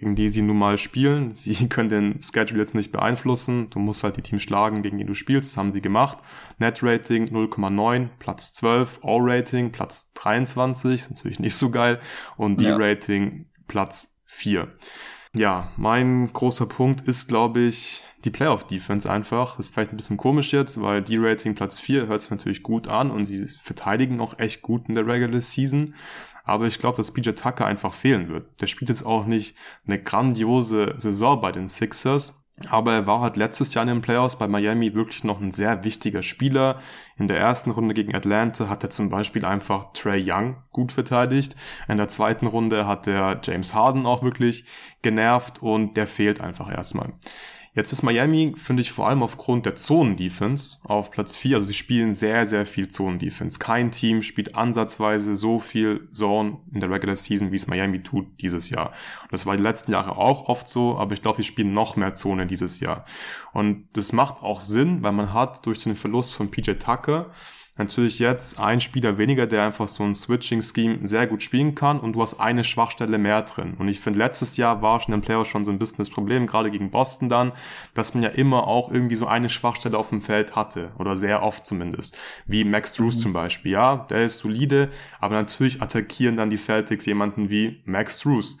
[0.00, 1.30] gegen die sie nun mal spielen.
[1.34, 3.68] Sie können den Schedule jetzt nicht beeinflussen.
[3.70, 5.52] Du musst halt die Teams schlagen, gegen die du spielst.
[5.52, 6.18] Das haben sie gemacht.
[6.58, 9.00] Net Rating 0,9, Platz 12.
[9.02, 12.00] All Rating Platz 23, ist natürlich nicht so geil.
[12.36, 13.44] Und D-Rating ja.
[13.68, 14.68] Platz 4.
[15.32, 19.56] Ja, mein großer Punkt ist, glaube ich, die Playoff-Defense einfach.
[19.56, 22.88] Das ist vielleicht ein bisschen komisch jetzt, weil D-Rating Platz 4 hört sich natürlich gut
[22.88, 25.94] an und sie verteidigen auch echt gut in der Regular Season.
[26.50, 28.60] Aber ich glaube, dass PJ Tucker einfach fehlen wird.
[28.60, 32.34] Der spielt jetzt auch nicht eine grandiose Saison bei den Sixers.
[32.68, 35.84] Aber er war halt letztes Jahr in den Playoffs bei Miami wirklich noch ein sehr
[35.84, 36.80] wichtiger Spieler.
[37.16, 41.54] In der ersten Runde gegen Atlanta hat er zum Beispiel einfach Trey Young gut verteidigt.
[41.86, 44.64] In der zweiten Runde hat er James Harden auch wirklich
[45.02, 47.12] genervt und der fehlt einfach erstmal.
[47.72, 51.56] Jetzt ist Miami, finde ich, vor allem aufgrund der Zonen-Defense auf Platz 4.
[51.56, 53.60] Also die spielen sehr, sehr viel Zonen-Defense.
[53.60, 58.26] Kein Team spielt ansatzweise so viel Zone in der Regular Season, wie es Miami tut
[58.40, 58.92] dieses Jahr.
[59.30, 62.16] Das war die letzten Jahre auch oft so, aber ich glaube, die spielen noch mehr
[62.16, 63.04] Zone dieses Jahr.
[63.52, 67.30] Und das macht auch Sinn, weil man hat durch den Verlust von PJ Tucker
[67.80, 72.12] natürlich jetzt ein Spieler weniger, der einfach so ein Switching-Scheme sehr gut spielen kann und
[72.12, 73.74] du hast eine Schwachstelle mehr drin.
[73.78, 76.46] Und ich finde, letztes Jahr war schon im Playoff schon so ein bisschen das Problem,
[76.46, 77.52] gerade gegen Boston dann,
[77.94, 80.92] dass man ja immer auch irgendwie so eine Schwachstelle auf dem Feld hatte.
[80.98, 82.16] Oder sehr oft zumindest.
[82.46, 83.20] Wie Max Drews mhm.
[83.20, 83.72] zum Beispiel.
[83.72, 88.58] Ja, der ist solide, aber natürlich attackieren dann die Celtics jemanden wie Max Drews.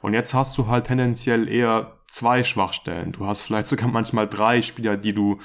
[0.00, 3.12] Und jetzt hast du halt tendenziell eher zwei Schwachstellen.
[3.12, 5.38] Du hast vielleicht sogar manchmal drei Spieler, die du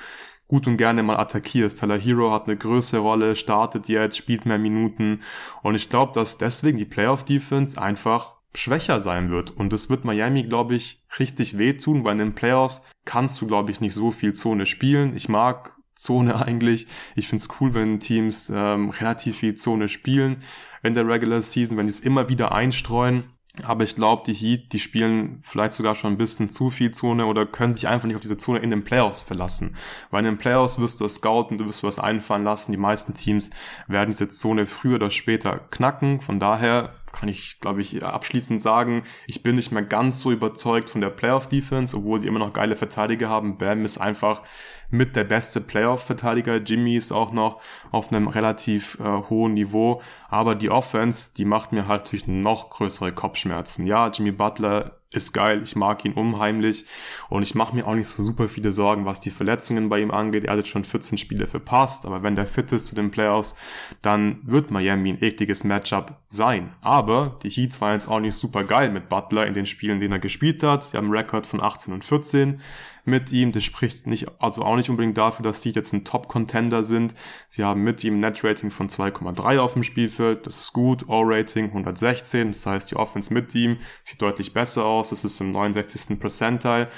[0.47, 1.79] gut und gerne mal attackierst.
[1.79, 5.21] Tyler Hero hat eine größere Rolle, startet jetzt, spielt mehr Minuten
[5.63, 9.51] und ich glaube, dass deswegen die Playoff-Defense einfach schwächer sein wird.
[9.51, 13.71] Und das wird Miami, glaube ich, richtig wehtun, weil in den Playoffs kannst du, glaube
[13.71, 15.15] ich, nicht so viel Zone spielen.
[15.15, 16.87] Ich mag Zone eigentlich.
[17.15, 20.43] Ich find's cool, wenn Teams ähm, relativ viel Zone spielen
[20.83, 23.25] in der Regular Season, wenn sie es immer wieder einstreuen.
[23.63, 27.25] Aber ich glaube, die Heat, die spielen vielleicht sogar schon ein bisschen zu viel Zone
[27.25, 29.75] oder können sich einfach nicht auf diese Zone in den Playoffs verlassen.
[30.11, 32.71] Weil in den Playoffs wirst du es scouten, du wirst was einfallen lassen.
[32.71, 33.49] Die meisten Teams
[33.87, 36.21] werden diese Zone früher oder später knacken.
[36.21, 40.89] Von daher kann ich, glaube ich, abschließend sagen, ich bin nicht mehr ganz so überzeugt
[40.89, 43.57] von der Playoff-Defense, obwohl sie immer noch geile Verteidiger haben.
[43.57, 44.43] Bam ist einfach
[44.89, 46.57] mit der beste Playoff-Verteidiger.
[46.57, 50.01] Jimmy ist auch noch auf einem relativ äh, hohen Niveau.
[50.29, 53.87] Aber die Offense, die macht mir halt natürlich noch größere Kopfschmerzen.
[53.87, 56.85] Ja, Jimmy Butler ist geil, ich mag ihn unheimlich
[57.29, 60.11] und ich mache mir auch nicht so super viele Sorgen, was die Verletzungen bei ihm
[60.11, 60.43] angeht.
[60.43, 63.55] Er hat jetzt schon 14 Spiele verpasst, aber wenn der fit ist zu den Playoffs,
[64.01, 66.73] dann wird Miami ein ekliges Matchup sein.
[66.81, 70.13] Aber die Heats waren jetzt auch nicht super geil mit Butler in den Spielen, denen
[70.13, 70.83] er gespielt hat.
[70.83, 72.59] Sie haben einen Rekord von 18 und 14
[73.07, 73.51] mit ihm.
[73.51, 77.13] Das spricht nicht, also auch nicht unbedingt dafür, dass sie jetzt ein Top-Contender sind.
[77.47, 80.45] Sie haben mit ihm ein Net-Rating von 2,3 auf dem Spielfeld.
[80.45, 81.05] Das ist gut.
[81.09, 82.51] All-Rating 116.
[82.51, 85.09] Das heißt, die Offense mit ihm sieht deutlich besser aus.
[85.09, 86.19] Das ist im 69.
[86.19, 86.89] Percentile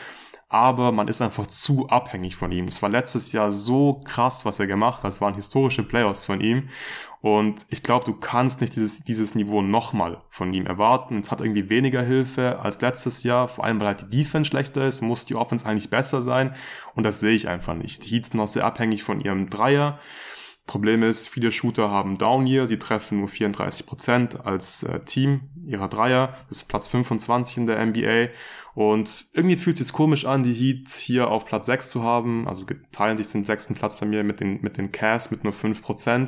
[0.49, 2.67] aber man ist einfach zu abhängig von ihm.
[2.67, 5.13] Es war letztes Jahr so krass, was er gemacht hat.
[5.13, 6.69] Es waren historische Playoffs von ihm.
[7.21, 11.19] Und ich glaube, du kannst nicht dieses, dieses Niveau nochmal von ihm erwarten.
[11.19, 14.87] Es hat irgendwie weniger Hilfe als letztes Jahr, vor allem weil halt die Defense schlechter
[14.87, 16.55] ist, muss die Offense eigentlich besser sein.
[16.95, 18.05] Und das sehe ich einfach nicht.
[18.05, 19.99] Die Heats sind noch sehr abhängig von ihrem Dreier.
[20.69, 25.89] Problem ist, viele Shooter haben Down hier, sie treffen nur 34% als äh, Team ihrer
[25.89, 26.35] Dreier.
[26.47, 28.27] Das ist Platz 25 in der NBA.
[28.75, 32.47] Und irgendwie fühlt es sich komisch an, die Heat hier auf Platz 6 zu haben.
[32.47, 35.53] Also teilen sich den sechsten Platz bei mir mit den, mit den Cavs mit nur
[35.53, 36.27] 5%.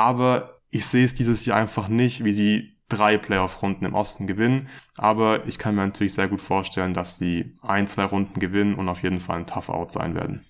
[0.00, 4.70] Aber ich sehe es dieses Jahr einfach nicht, wie sie drei Playoff-Runden im Osten gewinnen.
[4.96, 8.88] Aber ich kann mir natürlich sehr gut vorstellen, dass sie ein, zwei Runden gewinnen und
[8.88, 10.40] auf jeden Fall ein Tough-Out sein werden.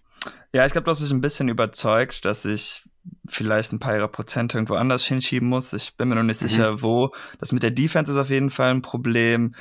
[0.52, 2.84] Ja, ich glaube, du hast mich ein bisschen überzeugt, dass ich
[3.26, 5.72] vielleicht ein paar ihrer Prozent irgendwo anders hinschieben muss.
[5.72, 6.48] Ich bin mir noch nicht mhm.
[6.48, 7.10] sicher, wo.
[7.40, 9.56] Das mit der Defense ist auf jeden Fall ein Problem.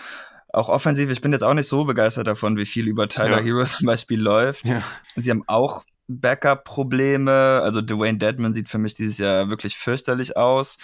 [0.54, 3.44] Auch offensiv, ich bin jetzt auch nicht so begeistert davon, wie viel über Tyler ja.
[3.44, 4.68] Hero zum Beispiel läuft.
[4.68, 4.84] Ja.
[5.16, 7.62] Sie haben auch Backup-Probleme.
[7.64, 10.78] Also Dwayne Deadman sieht für mich dieses Jahr wirklich fürchterlich aus.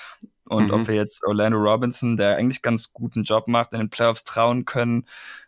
[0.48, 0.74] Und mhm.
[0.74, 4.66] ob wir jetzt Orlando Robinson, der eigentlich ganz guten Job macht, in den Playoffs trauen
[4.66, 5.06] können,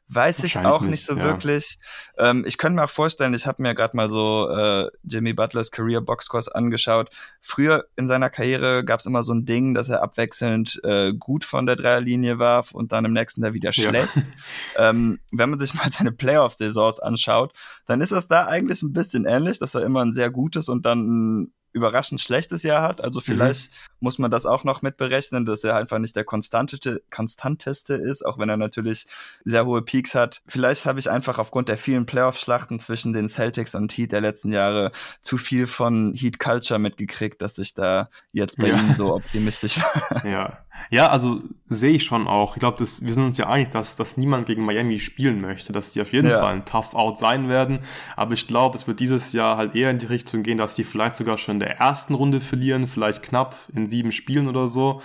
[0.09, 1.23] Weiß ich auch nicht, nicht so ja.
[1.23, 1.79] wirklich.
[2.17, 5.69] Ähm, ich könnte mir auch vorstellen, ich habe mir gerade mal so äh, Jimmy Butlers
[5.69, 7.09] Career Boxcourse angeschaut.
[7.41, 11.43] Früher in seiner Karriere gab es immer so ein Ding, dass er abwechselnd äh, gut
[11.43, 14.15] von der Dreierlinie warf und dann im nächsten Jahr wieder schlecht.
[14.15, 14.23] Ja.
[14.77, 17.53] Ähm, wenn man sich mal seine Playoff-Saisons anschaut,
[17.87, 20.85] dann ist das da eigentlich ein bisschen ähnlich, dass er immer ein sehr gutes und
[20.85, 23.01] dann ein überraschend schlechtes Jahr hat.
[23.01, 23.75] Also vielleicht mhm.
[24.01, 28.25] muss man das auch noch mit berechnen, dass er einfach nicht der konstanteste, konstanteste ist,
[28.25, 29.07] auch wenn er natürlich
[29.45, 30.41] sehr hohe Peaks hat.
[30.47, 34.51] Vielleicht habe ich einfach aufgrund der vielen Playoff-Schlachten zwischen den Celtics und Heat der letzten
[34.51, 38.77] Jahre zu viel von Heat Culture mitgekriegt, dass ich da jetzt bei ja.
[38.77, 40.25] ihm so optimistisch war.
[40.27, 42.56] Ja, ja, also sehe ich schon auch.
[42.56, 45.91] Ich glaube, wir sind uns ja einig, dass, dass niemand gegen Miami spielen möchte, dass
[45.91, 46.39] die auf jeden ja.
[46.39, 47.80] Fall ein Tough Out sein werden.
[48.15, 50.84] Aber ich glaube, es wird dieses Jahr halt eher in die Richtung gehen, dass die
[50.84, 55.02] vielleicht sogar schon in der ersten Runde verlieren, vielleicht knapp in sieben Spielen oder so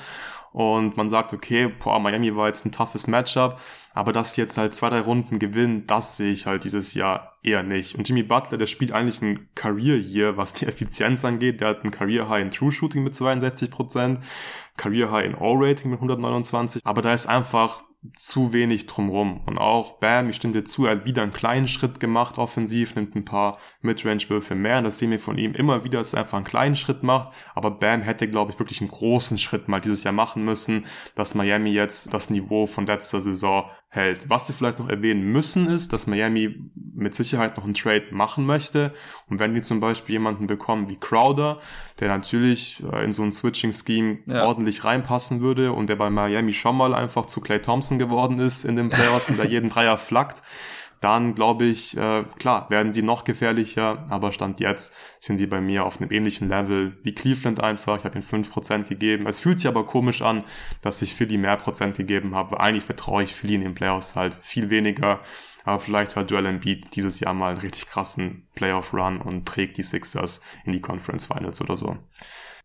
[0.52, 3.58] und man sagt, okay, boah, Miami war jetzt ein toughes Matchup,
[3.94, 7.38] aber dass sie jetzt halt zwei, drei Runden gewinnen, das sehe ich halt dieses Jahr
[7.42, 7.96] eher nicht.
[7.96, 11.60] Und Jimmy Butler, der spielt eigentlich ein Career hier, was die Effizienz angeht.
[11.60, 14.18] Der hat ein Career High in True Shooting mit 62%,
[14.76, 17.82] Career High in All Rating mit 129, aber da ist einfach
[18.16, 19.42] zu wenig drumrum.
[19.46, 22.96] Und auch Bam, ich stimme dir zu, er hat wieder einen kleinen Schritt gemacht offensiv,
[22.96, 24.78] nimmt ein paar Midrange-Würfe mehr.
[24.78, 27.32] Und das sehen wir von ihm immer wieder, dass er einfach einen kleinen Schritt macht.
[27.54, 31.34] Aber Bam hätte, glaube ich, wirklich einen großen Schritt mal dieses Jahr machen müssen, dass
[31.34, 34.30] Miami jetzt das Niveau von letzter Saison hält.
[34.30, 38.46] Was wir vielleicht noch erwähnen müssen, ist, dass Miami mit Sicherheit noch einen Trade machen
[38.46, 38.94] möchte.
[39.28, 41.60] Und wenn die zum Beispiel jemanden bekommen wie Crowder,
[42.00, 44.46] der natürlich äh, in so ein Switching-Scheme ja.
[44.46, 48.64] ordentlich reinpassen würde und der bei Miami schon mal einfach zu Clay Thompson geworden ist
[48.64, 50.42] in den Playoffs und da jeden Dreier flackt,
[51.02, 55.60] dann glaube ich, äh, klar, werden sie noch gefährlicher, aber Stand jetzt sind sie bei
[55.60, 57.98] mir auf einem ähnlichen Level wie Cleveland einfach.
[57.98, 59.26] Ich habe ihnen 5% gegeben.
[59.26, 60.44] Es fühlt sich aber komisch an,
[60.80, 62.60] dass ich Philly mehr Prozent gegeben habe.
[62.60, 65.20] Eigentlich vertraue ich Philly in den Playoffs halt viel weniger.
[65.64, 69.82] Aber vielleicht hat Joel Embiid dieses Jahr mal einen richtig krassen Playoff-Run und trägt die
[69.82, 71.96] Sixers in die Conference Finals oder so.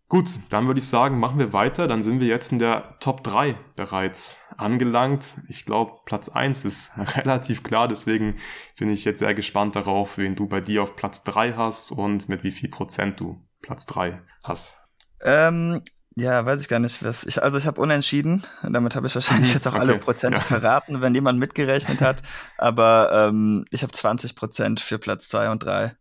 [0.10, 1.88] Gut, dann würde ich sagen, machen wir weiter.
[1.88, 5.36] Dann sind wir jetzt in der Top 3 bereits angelangt.
[5.50, 8.38] Ich glaube, Platz 1 ist relativ klar, deswegen
[8.78, 12.30] bin ich jetzt sehr gespannt darauf, wen du bei dir auf Platz 3 hast und
[12.30, 14.82] mit wie viel Prozent du Platz 3 hast.
[15.22, 15.82] Ähm,
[16.16, 17.04] ja, weiß ich gar nicht.
[17.04, 18.44] Was ich, also ich habe unentschieden.
[18.64, 19.82] Damit habe ich wahrscheinlich jetzt auch okay.
[19.82, 20.46] alle Prozente ja.
[20.46, 22.24] verraten, wenn jemand mitgerechnet hat.
[22.58, 25.98] Aber ähm, ich habe 20 Prozent für Platz 2 und 3.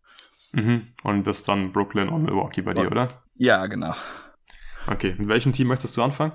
[0.53, 0.87] Mhm.
[1.03, 3.26] Und das dann Brooklyn und Milwaukee bei dir, oder?
[3.39, 3.95] Ja, genau.
[4.87, 6.33] Okay, mit welchem Team möchtest du anfangen?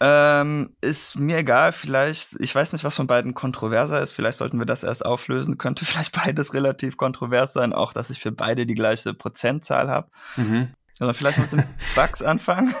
[0.00, 4.58] Ähm, ist mir egal, vielleicht, ich weiß nicht, was von beiden kontroverser ist, vielleicht sollten
[4.58, 8.66] wir das erst auflösen, könnte vielleicht beides relativ kontrovers sein, auch dass ich für beide
[8.66, 10.08] die gleiche Prozentzahl habe.
[10.36, 10.68] Mhm.
[10.98, 12.74] Also vielleicht mit den Bugs anfangen.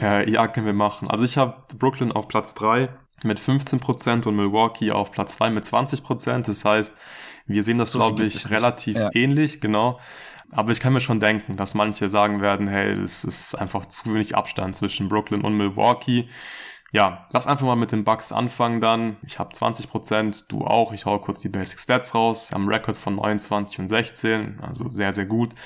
[0.00, 1.10] Äh, ja, können wir machen.
[1.10, 2.88] Also ich habe Brooklyn auf Platz 3
[3.22, 6.46] mit 15% und Milwaukee auf Platz 2 mit 20%.
[6.46, 6.94] Das heißt,
[7.46, 9.10] wir sehen das, so glaube ich, relativ ja.
[9.12, 10.00] ähnlich, genau.
[10.54, 14.14] Aber ich kann mir schon denken, dass manche sagen werden, hey, es ist einfach zu
[14.14, 16.28] wenig Abstand zwischen Brooklyn und Milwaukee.
[16.92, 19.16] Ja, lass einfach mal mit den Bucks anfangen dann.
[19.26, 20.92] Ich habe 20%, du auch.
[20.92, 22.52] Ich hau kurz die Basic Stats raus.
[22.52, 25.56] Haben Rekord von 29 und 16, also sehr, sehr gut.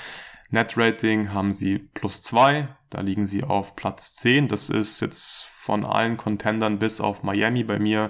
[0.49, 4.47] Net Rating haben sie plus zwei, da liegen sie auf Platz 10.
[4.47, 8.09] Das ist jetzt von allen Contendern bis auf Miami bei mir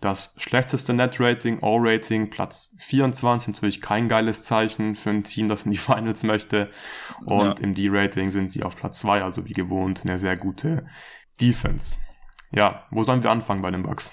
[0.00, 5.62] das schlechteste Net Rating, O-Rating, Platz 24, natürlich kein geiles Zeichen für ein Team, das
[5.62, 6.70] in die Finals möchte.
[7.26, 7.64] Und ja.
[7.64, 10.86] im D-Rating sind sie auf Platz 2, also wie gewohnt eine sehr gute
[11.40, 11.96] Defense.
[12.50, 14.12] Ja, wo sollen wir anfangen bei den Bucks?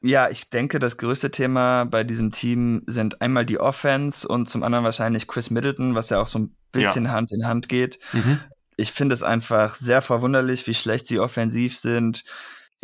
[0.00, 4.62] Ja, ich denke, das größte Thema bei diesem Team sind einmal die Offense und zum
[4.62, 7.12] anderen wahrscheinlich Chris Middleton, was ja auch so ein bisschen ja.
[7.12, 7.98] Hand in Hand geht.
[8.12, 8.38] Mhm.
[8.76, 12.24] Ich finde es einfach sehr verwunderlich, wie schlecht sie offensiv sind.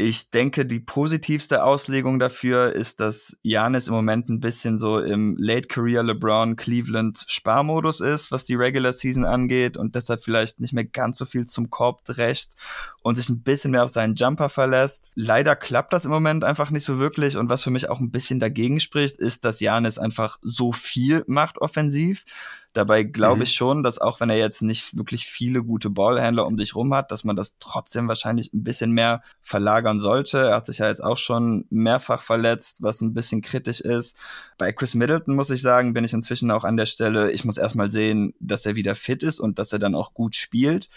[0.02, 5.36] Ich denke, die positivste Auslegung dafür ist, dass Janis im Moment ein bisschen so im
[5.38, 10.72] Late Career LeBron Cleveland Sparmodus ist, was die Regular Season angeht und deshalb vielleicht nicht
[10.72, 12.54] mehr ganz so viel zum Korb drecht
[13.02, 15.06] und sich ein bisschen mehr auf seinen Jumper verlässt.
[15.14, 18.10] Leider klappt das im Moment einfach nicht so wirklich und was für mich auch ein
[18.10, 22.24] bisschen dagegen spricht, ist, dass Janis einfach so viel macht offensiv
[22.72, 23.42] Dabei glaube mhm.
[23.42, 26.94] ich schon, dass auch wenn er jetzt nicht wirklich viele gute Ballhändler um sich rum
[26.94, 30.38] hat, dass man das trotzdem wahrscheinlich ein bisschen mehr verlagern sollte.
[30.38, 34.20] Er hat sich ja jetzt auch schon mehrfach verletzt, was ein bisschen kritisch ist.
[34.56, 37.58] Bei Chris Middleton muss ich sagen, bin ich inzwischen auch an der Stelle, ich muss
[37.58, 40.88] erstmal sehen, dass er wieder fit ist und dass er dann auch gut spielt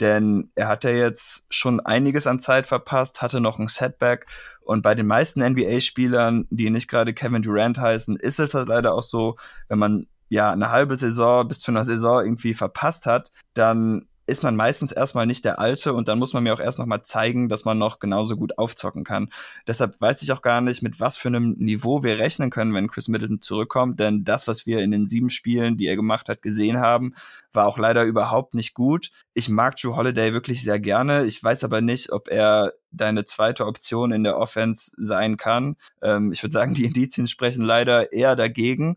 [0.00, 4.26] denn er hat ja jetzt schon einiges an Zeit verpasst, hatte noch ein Setback
[4.60, 8.94] und bei den meisten NBA-Spielern, die nicht gerade Kevin Durant heißen, ist es halt leider
[8.94, 9.36] auch so,
[9.68, 14.42] wenn man ja eine halbe Saison bis zu einer Saison irgendwie verpasst hat, dann ist
[14.42, 17.48] man meistens erstmal nicht der Alte und dann muss man mir auch erst nochmal zeigen,
[17.48, 19.30] dass man noch genauso gut aufzocken kann.
[19.66, 22.88] Deshalb weiß ich auch gar nicht, mit was für einem Niveau wir rechnen können, wenn
[22.88, 26.42] Chris Middleton zurückkommt, denn das, was wir in den sieben Spielen, die er gemacht hat,
[26.42, 27.14] gesehen haben,
[27.52, 29.10] war auch leider überhaupt nicht gut.
[29.32, 31.24] Ich mag Drew Holiday wirklich sehr gerne.
[31.24, 35.76] Ich weiß aber nicht, ob er deine zweite Option in der Offense sein kann.
[36.02, 38.96] Ähm, ich würde sagen, die Indizien sprechen leider eher dagegen.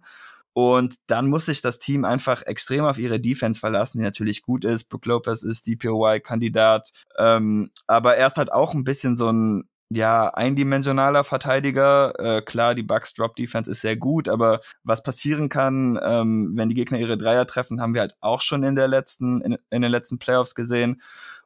[0.54, 4.66] Und dann muss sich das Team einfach extrem auf ihre Defense verlassen, die natürlich gut
[4.66, 4.86] ist.
[4.86, 6.92] Brook Lopez ist DPOY-Kandidat.
[7.18, 12.14] Ähm, aber er ist halt auch ein bisschen so ein ja, eindimensionaler Verteidiger.
[12.20, 16.70] Äh, klar, die Bucks Drop Defense ist sehr gut, aber was passieren kann, ähm, wenn
[16.70, 19.82] die Gegner ihre Dreier treffen, haben wir halt auch schon in der letzten, in, in
[19.82, 21.02] den letzten Playoffs gesehen.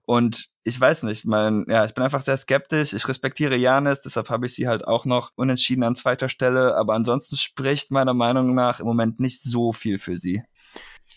[0.06, 2.94] Und ich weiß nicht, mein, ja, ich bin einfach sehr skeptisch.
[2.94, 6.76] Ich respektiere Janis, deshalb habe ich sie halt auch noch unentschieden an zweiter Stelle.
[6.76, 10.44] Aber ansonsten spricht meiner Meinung nach im Moment nicht so viel für sie.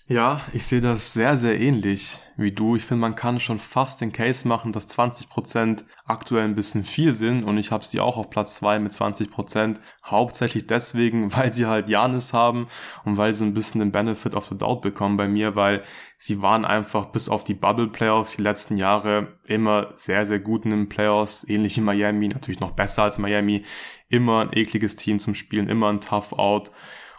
[0.08, 2.76] Ja, ich sehe das sehr, sehr ähnlich wie du.
[2.76, 7.12] Ich finde, man kann schon fast den Case machen, dass 20% aktuell ein bisschen viel
[7.12, 9.78] sind und ich habe sie auch auf Platz 2 mit 20%.
[10.04, 12.68] Hauptsächlich deswegen, weil sie halt Janis haben
[13.04, 15.82] und weil sie ein bisschen den Benefit of the Doubt bekommen bei mir, weil
[16.18, 20.66] sie waren einfach bis auf die Bubble Playoffs die letzten Jahre immer sehr, sehr gut
[20.66, 23.64] in den Playoffs, ähnlich wie Miami, natürlich noch besser als Miami.
[24.08, 26.70] Immer ein ekliges Team zum Spielen, immer ein Tough Out.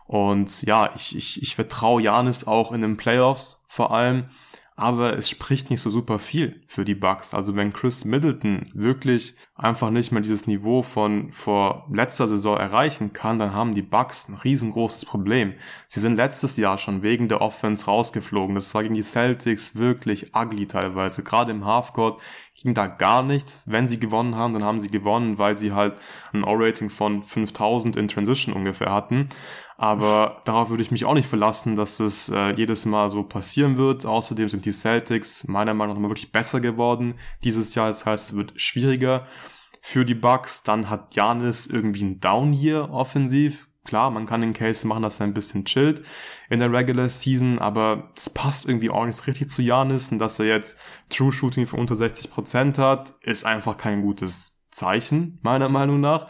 [0.08, 4.26] Und ja, ich, ich, ich vertraue Janis auch in den Playoffs vor allem,
[4.76, 7.34] aber es spricht nicht so super viel für die Bucks.
[7.34, 13.12] Also wenn Chris Middleton wirklich einfach nicht mehr dieses Niveau von vor letzter Saison erreichen
[13.12, 15.56] kann, dann haben die Bucks ein riesengroßes Problem.
[15.88, 18.54] Sie sind letztes Jahr schon wegen der Offense rausgeflogen.
[18.54, 21.24] Das war gegen die Celtics wirklich ugly teilweise.
[21.24, 22.22] Gerade im Halfcourt
[22.62, 23.64] ging da gar nichts.
[23.68, 25.96] Wenn sie gewonnen haben, dann haben sie gewonnen, weil sie halt
[26.34, 29.30] ein O-Rating von 5000 in Transition ungefähr hatten.
[29.78, 33.78] Aber darauf würde ich mich auch nicht verlassen, dass es äh, jedes Mal so passieren
[33.78, 34.06] wird.
[34.06, 37.88] Außerdem sind die Celtics meiner Meinung nach wirklich besser geworden dieses Jahr.
[37.88, 39.28] Das heißt, es wird schwieriger
[39.88, 40.64] für die Bucks.
[40.64, 43.70] Dann hat Janis irgendwie ein Down-Year offensiv.
[43.86, 46.04] Klar, man kann den Case machen, dass er ein bisschen chillt
[46.50, 50.40] in der Regular Season, aber es passt irgendwie auch nicht richtig zu Janis und dass
[50.40, 50.78] er jetzt
[51.10, 56.28] True Shooting von unter 60% hat, ist einfach kein gutes Zeichen, meiner Meinung nach.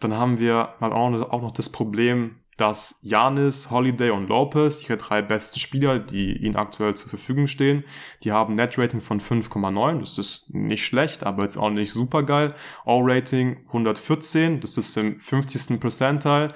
[0.00, 5.20] Dann haben wir halt auch noch das Problem, dass Janis, Holiday und Lopez, ihre drei
[5.20, 7.84] besten Spieler, die ihnen aktuell zur Verfügung stehen,
[8.24, 12.54] die haben Net-Rating von 5,9, das ist nicht schlecht, aber jetzt auch nicht super geil.
[12.84, 15.78] All-Rating 114, das ist im 50.
[15.78, 16.54] Percentile.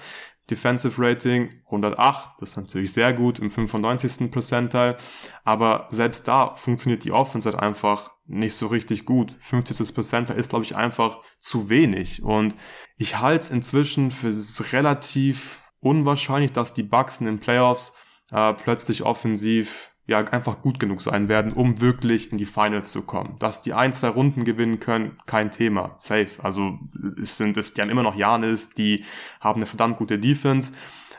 [0.51, 4.33] Defensive Rating 108, das ist natürlich sehr gut im 95.
[4.33, 4.97] Percentile,
[5.45, 9.33] aber selbst da funktioniert die Offense halt einfach nicht so richtig gut.
[9.39, 9.95] 50.
[9.95, 12.57] Percentile ist, glaube ich, einfach zu wenig und
[12.97, 14.33] ich halte es inzwischen für
[14.73, 17.95] relativ unwahrscheinlich, dass die Bucks in den Playoffs
[18.31, 23.03] äh, plötzlich offensiv ja einfach gut genug sein werden, um wirklich in die Finals zu
[23.03, 23.37] kommen.
[23.39, 25.95] Dass die ein, zwei Runden gewinnen können, kein Thema.
[25.99, 26.31] Safe.
[26.43, 26.79] Also
[27.21, 29.05] es sind es die haben immer noch Janis, die
[29.41, 30.73] haben eine verdammt gute Defense.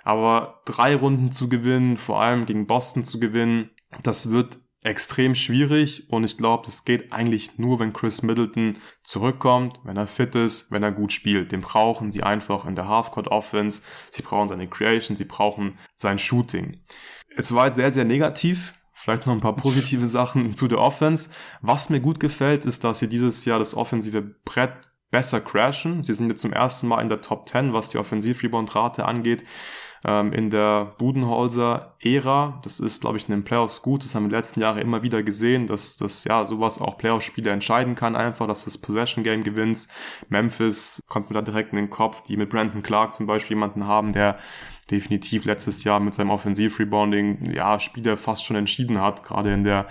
[0.04, 3.70] Aber drei Runden zu gewinnen, vor allem gegen Boston zu gewinnen,
[4.04, 9.80] das wird extrem schwierig und ich glaube, das geht eigentlich nur, wenn Chris Middleton zurückkommt,
[9.84, 11.52] wenn er fit ist, wenn er gut spielt.
[11.52, 16.18] Den brauchen sie einfach in der Halfcourt Offense, sie brauchen seine Creation, sie brauchen sein
[16.18, 16.82] Shooting.
[17.38, 18.74] Es war jetzt sehr, sehr negativ.
[18.92, 21.30] Vielleicht noch ein paar positive Sachen zu der Offense.
[21.62, 26.04] Was mir gut gefällt, ist, dass sie dieses Jahr das offensive Brett besser crashen.
[26.04, 29.44] Sie sind jetzt zum ersten Mal in der Top 10, was die Offensiv-Rebound-Rate angeht
[30.04, 32.60] ähm, in der Budenholzer-Ära.
[32.64, 34.04] Das ist, glaube ich, in den Playoffs gut.
[34.04, 36.98] Das haben wir in den letzten Jahren immer wieder gesehen, dass das ja sowas auch
[36.98, 39.92] Playoff-Spiele entscheiden kann, einfach, dass du das Possession-Game gewinnst.
[40.30, 43.86] Memphis kommt mir da direkt in den Kopf, die mit Brandon Clark zum Beispiel jemanden
[43.86, 44.40] haben, der
[44.90, 49.88] definitiv letztes Jahr mit seinem Offensiv-Rebounding ja Spiele fast schon entschieden hat, gerade in der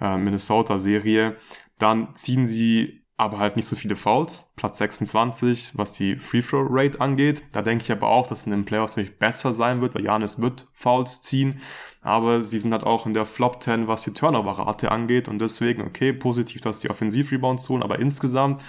[0.00, 1.36] äh, Minnesota-Serie.
[1.78, 4.46] Dann ziehen sie aber halt nicht so viele Fouls.
[4.56, 7.44] Platz 26, was die Free-Throw-Rate angeht.
[7.52, 10.40] Da denke ich aber auch, dass in den Playoffs nämlich besser sein wird, weil Janis
[10.40, 11.60] wird Fouls ziehen.
[12.00, 15.28] Aber sie sind halt auch in der Flop 10, was die Turnover-Rate angeht.
[15.28, 18.60] Und deswegen, okay, positiv, dass die Offensiv-Rebounds tun, aber insgesamt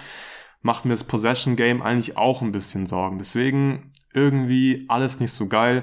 [0.62, 3.18] macht mir das Possession-Game eigentlich auch ein bisschen Sorgen.
[3.18, 5.82] Deswegen irgendwie alles nicht so geil.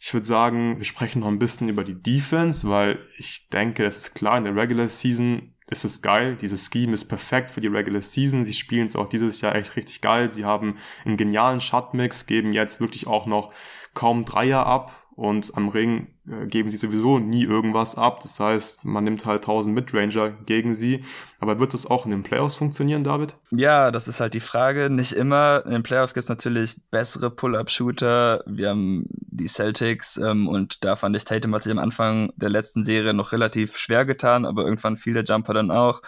[0.00, 3.98] Ich würde sagen, wir sprechen noch ein bisschen über die Defense, weil ich denke, es
[3.98, 6.36] ist klar, in der Regular Season ist es geil.
[6.40, 8.44] Dieses Scheme ist perfekt für die Regular Season.
[8.44, 10.30] Sie spielen es auch dieses Jahr echt richtig geil.
[10.30, 13.52] Sie haben einen genialen Shotmix, geben jetzt wirklich auch noch
[13.94, 16.08] kaum Dreier ab und am Ring
[16.46, 18.20] geben sie sowieso nie irgendwas ab.
[18.22, 21.04] Das heißt, man nimmt halt 1000 Midranger gegen sie.
[21.38, 23.34] Aber wird das auch in den Playoffs funktionieren, David?
[23.50, 24.90] Ja, das ist halt die Frage.
[24.90, 25.62] Nicht immer.
[25.64, 28.44] In den Playoffs gibt es natürlich bessere Pull-Up-Shooter.
[28.46, 32.50] Wir haben die Celtics ähm, und da fand ich Tatum hat sich am Anfang der
[32.50, 36.02] letzten Serie noch relativ schwer getan, aber irgendwann fiel der Jumper dann auch.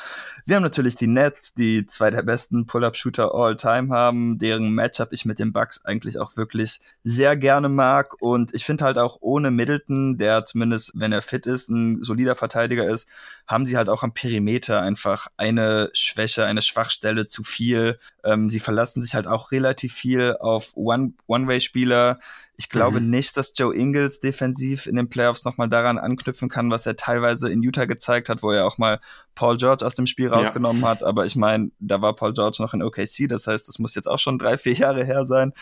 [0.44, 5.24] Wir haben natürlich die Nets, die zwei der besten Pull-Up-Shooter all-time haben, deren Matchup ich
[5.24, 9.50] mit den Bucks eigentlich auch wirklich sehr gerne mag und ich finde halt auch ohne
[9.50, 13.08] Middleton der zumindest, wenn er fit ist, ein solider Verteidiger ist,
[13.46, 17.98] haben sie halt auch am Perimeter einfach eine Schwäche, eine Schwachstelle zu viel.
[18.24, 22.18] Ähm, sie verlassen sich halt auch relativ viel auf One-Way-Spieler.
[22.62, 23.10] Ich glaube mhm.
[23.10, 27.50] nicht, dass Joe Ingles defensiv in den Playoffs nochmal daran anknüpfen kann, was er teilweise
[27.50, 29.00] in Utah gezeigt hat, wo er auch mal
[29.34, 30.90] Paul George aus dem Spiel rausgenommen ja.
[30.90, 31.02] hat.
[31.02, 34.06] Aber ich meine, da war Paul George noch in OKC, das heißt, das muss jetzt
[34.06, 35.54] auch schon drei, vier Jahre her sein.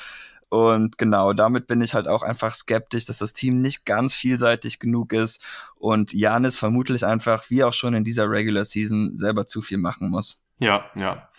[0.50, 4.78] Und genau, damit bin ich halt auch einfach skeptisch, dass das Team nicht ganz vielseitig
[4.78, 5.42] genug ist
[5.76, 10.10] und Janis vermutlich einfach, wie auch schon in dieser Regular Season, selber zu viel machen
[10.10, 10.44] muss.
[10.58, 11.30] Ja, ja.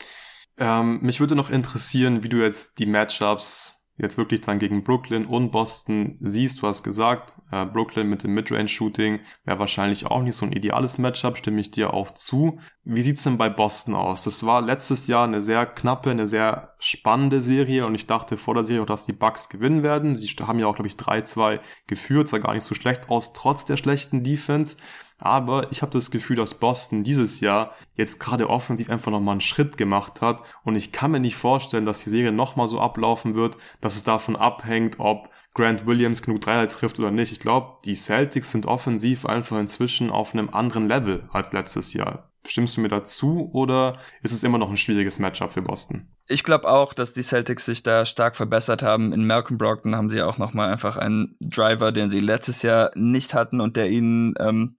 [0.58, 5.26] Ähm, mich würde noch interessieren, wie du jetzt die Matchups jetzt wirklich dann gegen Brooklyn
[5.26, 6.62] und Boston siehst.
[6.62, 10.98] Du hast gesagt, äh, Brooklyn mit dem Midrange-Shooting wäre wahrscheinlich auch nicht so ein ideales
[10.98, 12.60] Matchup, stimme ich dir auch zu.
[12.84, 14.24] Wie sieht's denn bei Boston aus?
[14.24, 18.56] Das war letztes Jahr eine sehr knappe, eine sehr spannende Serie und ich dachte vor
[18.56, 20.16] der Serie auch, dass die Bucks gewinnen werden.
[20.16, 23.66] Sie haben ja auch, glaube ich, 3-2 geführt, sah gar nicht so schlecht aus, trotz
[23.66, 24.78] der schlechten Defense.
[25.22, 29.42] Aber ich habe das Gefühl, dass Boston dieses Jahr jetzt gerade offensiv einfach nochmal einen
[29.42, 30.42] Schritt gemacht hat.
[30.64, 34.04] Und ich kann mir nicht vorstellen, dass die Serie nochmal so ablaufen wird, dass es
[34.04, 37.32] davon abhängt, ob Grant Williams genug Dreier trifft oder nicht.
[37.32, 42.32] Ich glaube, die Celtics sind offensiv einfach inzwischen auf einem anderen Level als letztes Jahr.
[42.44, 46.08] Stimmst du mir dazu oder ist es immer noch ein schwieriges Matchup für Boston?
[46.26, 49.14] Ich glaube auch, dass die Celtics sich da stark verbessert haben.
[49.14, 52.90] In Malcolm Brogdon haben sie auch noch mal einfach einen Driver, den sie letztes Jahr
[52.96, 54.76] nicht hatten und der ihnen ähm,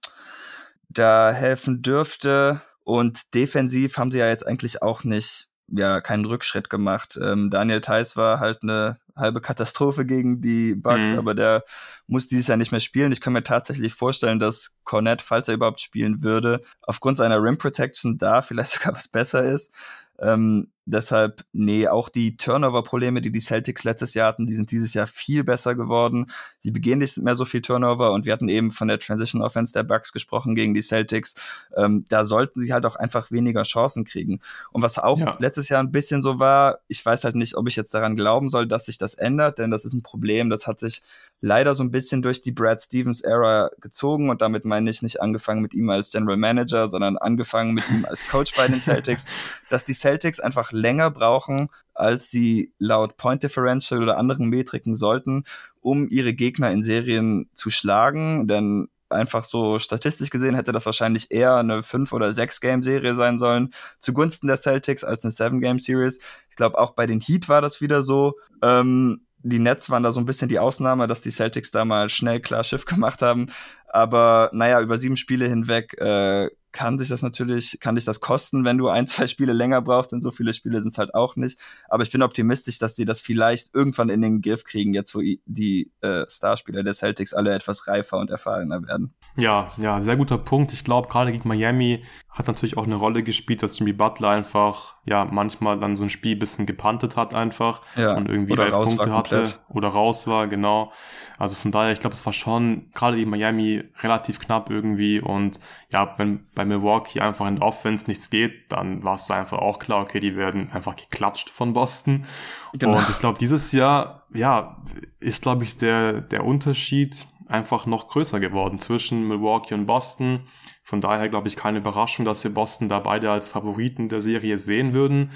[0.93, 2.61] da helfen dürfte.
[2.83, 7.17] Und defensiv haben sie ja jetzt eigentlich auch nicht, ja, keinen Rückschritt gemacht.
[7.21, 11.19] Ähm, Daniel Theiss war halt eine halbe Katastrophe gegen die Bucks, mhm.
[11.19, 11.63] aber der
[12.07, 13.11] muss dieses Jahr nicht mehr spielen.
[13.11, 17.57] Ich kann mir tatsächlich vorstellen, dass Cornett, falls er überhaupt spielen würde, aufgrund seiner Rim
[17.57, 19.73] Protection da vielleicht sogar was besser ist.
[20.19, 24.93] Ähm, deshalb, nee, auch die Turnover-Probleme, die die Celtics letztes Jahr hatten, die sind dieses
[24.93, 26.27] Jahr viel besser geworden.
[26.63, 29.73] Die begehen nicht mehr so viel Turnover und wir hatten eben von der Transition Offense
[29.73, 31.35] der Bucks gesprochen gegen die Celtics.
[31.77, 34.41] Ähm, da sollten sie halt auch einfach weniger Chancen kriegen.
[34.71, 35.37] Und was auch ja.
[35.39, 38.49] letztes Jahr ein bisschen so war, ich weiß halt nicht, ob ich jetzt daran glauben
[38.49, 40.49] soll, dass sich das ändert, denn das ist ein Problem.
[40.49, 41.01] Das hat sich
[41.39, 45.21] leider so ein bisschen durch die Brad Stevens Era gezogen und damit meine ich nicht
[45.21, 49.25] angefangen mit ihm als General Manager, sondern angefangen mit ihm als Coach bei den Celtics,
[49.69, 55.43] dass die Celtics einfach länger brauchen, als sie laut Point Differential oder anderen Metriken sollten,
[55.81, 61.31] um ihre Gegner in Serien zu schlagen, denn einfach so statistisch gesehen hätte das wahrscheinlich
[61.31, 66.19] eher eine 5- oder 6-Game-Serie sein sollen, zugunsten der Celtics als eine 7-Game-Series.
[66.49, 68.33] Ich glaube, auch bei den Heat war das wieder so.
[68.61, 72.09] Ähm, die Nets waren da so ein bisschen die Ausnahme, dass die Celtics da mal
[72.09, 73.47] schnell klar Schiff gemacht haben.
[73.87, 78.65] Aber naja, über sieben Spiele hinweg äh, kann sich das natürlich, kann dich das kosten,
[78.65, 81.35] wenn du ein, zwei Spiele länger brauchst, denn so viele Spiele sind es halt auch
[81.37, 81.59] nicht.
[81.87, 85.21] Aber ich bin optimistisch, dass sie das vielleicht irgendwann in den Griff kriegen, jetzt wo
[85.45, 89.13] die äh, Starspieler der Celtics alle etwas reifer und erfahrener werden.
[89.37, 90.73] Ja, ja, sehr guter Punkt.
[90.73, 92.03] Ich glaube, gerade gegen Miami
[92.33, 96.09] hat natürlich auch eine Rolle gespielt, dass Jimmy Butler einfach, ja, manchmal dann so ein
[96.09, 100.91] Spiel bisschen gepantet hat einfach ja, und irgendwie elf Punkte hatte oder raus war, genau.
[101.37, 105.59] Also von daher, ich glaube, es war schon gerade gegen Miami relativ knapp irgendwie und
[105.91, 109.77] ja, wenn bei Milwaukee einfach in der Offense nichts geht, dann war es einfach auch
[109.77, 112.25] klar, okay, die werden einfach geklatscht von Boston.
[112.73, 112.97] Genau.
[112.97, 114.81] Und ich glaube, dieses Jahr, ja,
[115.19, 120.41] ist, glaube ich, der, der Unterschied einfach noch größer geworden zwischen Milwaukee und Boston.
[120.83, 124.59] Von daher glaube ich keine Überraschung, dass wir Boston da beide als Favoriten der Serie
[124.59, 125.31] sehen würden.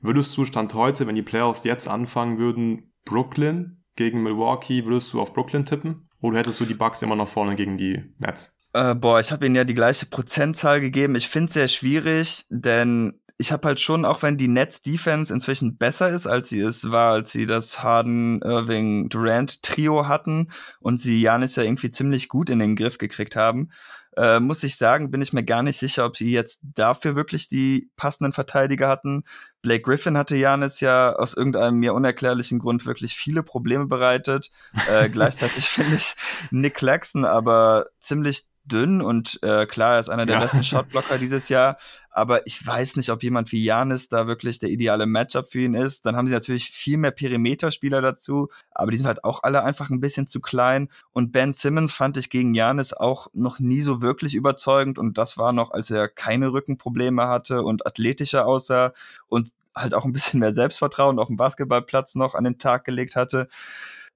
[0.00, 5.20] Würdest du Stand heute, wenn die Playoffs jetzt anfangen würden, Brooklyn gegen Milwaukee, würdest du
[5.20, 6.08] auf Brooklyn tippen?
[6.20, 8.58] Oder hättest du die Bucks immer noch vorne gegen die Nets?
[8.72, 11.14] Äh, boah, ich habe ihnen ja die gleiche Prozentzahl gegeben.
[11.14, 15.32] Ich finde es sehr schwierig, denn ich habe halt schon, auch wenn die Nets Defense
[15.32, 20.48] inzwischen besser ist, als sie es war, als sie das Harden, Irving, Durant Trio hatten
[20.80, 23.70] und sie Janis ja irgendwie ziemlich gut in den Griff gekriegt haben,
[24.16, 27.48] äh, muss ich sagen, bin ich mir gar nicht sicher, ob sie jetzt dafür wirklich
[27.48, 29.24] die passenden Verteidiger hatten.
[29.62, 34.52] Blake Griffin hatte Janis ja aus irgendeinem mir unerklärlichen Grund wirklich viele Probleme bereitet.
[34.88, 36.14] Äh, gleichzeitig finde ich
[36.52, 40.42] Nick Claxton aber ziemlich dünn und äh, klar, er ist einer der ja.
[40.42, 41.76] besten Shotblocker dieses Jahr,
[42.10, 45.74] aber ich weiß nicht, ob jemand wie Janis da wirklich der ideale Matchup für ihn
[45.74, 46.06] ist.
[46.06, 49.90] Dann haben sie natürlich viel mehr Perimeterspieler dazu, aber die sind halt auch alle einfach
[49.90, 54.00] ein bisschen zu klein und Ben Simmons fand ich gegen Janis auch noch nie so
[54.00, 58.92] wirklich überzeugend und das war noch, als er keine Rückenprobleme hatte und athletischer aussah
[59.28, 63.16] und halt auch ein bisschen mehr Selbstvertrauen auf dem Basketballplatz noch an den Tag gelegt
[63.16, 63.48] hatte.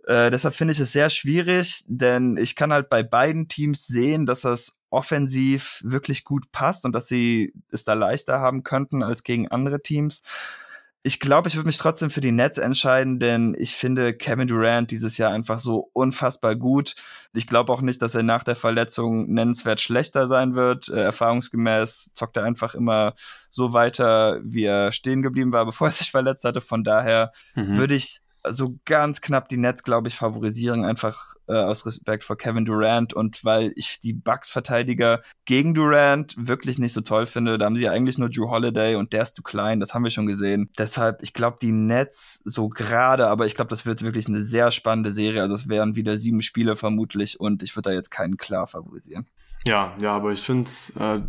[0.06, 4.26] Äh, deshalb finde ich es sehr schwierig, denn ich kann halt bei beiden Teams sehen,
[4.26, 9.22] dass das offensiv wirklich gut passt und dass sie es da leichter haben könnten als
[9.22, 10.22] gegen andere Teams.
[11.02, 14.90] Ich glaube, ich würde mich trotzdem für die Nets entscheiden, denn ich finde Kevin Durant
[14.90, 16.96] dieses Jahr einfach so unfassbar gut.
[17.34, 20.88] Ich glaube auch nicht, dass er nach der Verletzung nennenswert schlechter sein wird.
[20.88, 23.14] Äh, erfahrungsgemäß zockt er einfach immer
[23.48, 26.60] so weiter, wie er stehen geblieben war, bevor er sich verletzt hatte.
[26.60, 27.76] Von daher mhm.
[27.76, 28.20] würde ich
[28.52, 33.14] so ganz knapp die Nets, glaube ich, favorisieren, einfach äh, aus Respekt vor Kevin Durant
[33.14, 37.58] und weil ich die Bucks-Verteidiger gegen Durant wirklich nicht so toll finde.
[37.58, 40.04] Da haben sie ja eigentlich nur Drew Holiday und der ist zu klein, das haben
[40.04, 40.70] wir schon gesehen.
[40.78, 44.70] Deshalb, ich glaube, die Nets so gerade, aber ich glaube, das wird wirklich eine sehr
[44.70, 45.42] spannende Serie.
[45.42, 49.26] Also es wären wieder sieben Spiele vermutlich und ich würde da jetzt keinen klar favorisieren.
[49.66, 51.20] Ja, ja, aber ich finde, äh,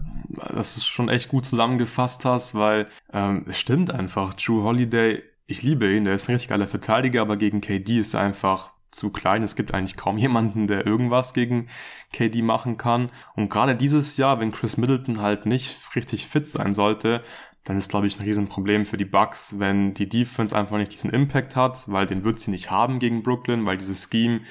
[0.54, 4.34] dass du es schon echt gut zusammengefasst hast, weil ähm, es stimmt einfach.
[4.34, 8.14] Drew Holiday ich liebe ihn, der ist ein richtig geiler Verteidiger, aber gegen KD ist
[8.14, 9.42] er einfach zu klein.
[9.42, 11.68] Es gibt eigentlich kaum jemanden, der irgendwas gegen
[12.14, 13.10] KD machen kann.
[13.36, 17.24] Und gerade dieses Jahr, wenn Chris Middleton halt nicht richtig fit sein sollte,
[17.64, 21.10] dann ist, glaube ich, ein Riesenproblem für die Bucks, wenn die Defense einfach nicht diesen
[21.10, 24.42] Impact hat, weil den wird sie nicht haben gegen Brooklyn, weil dieses Scheme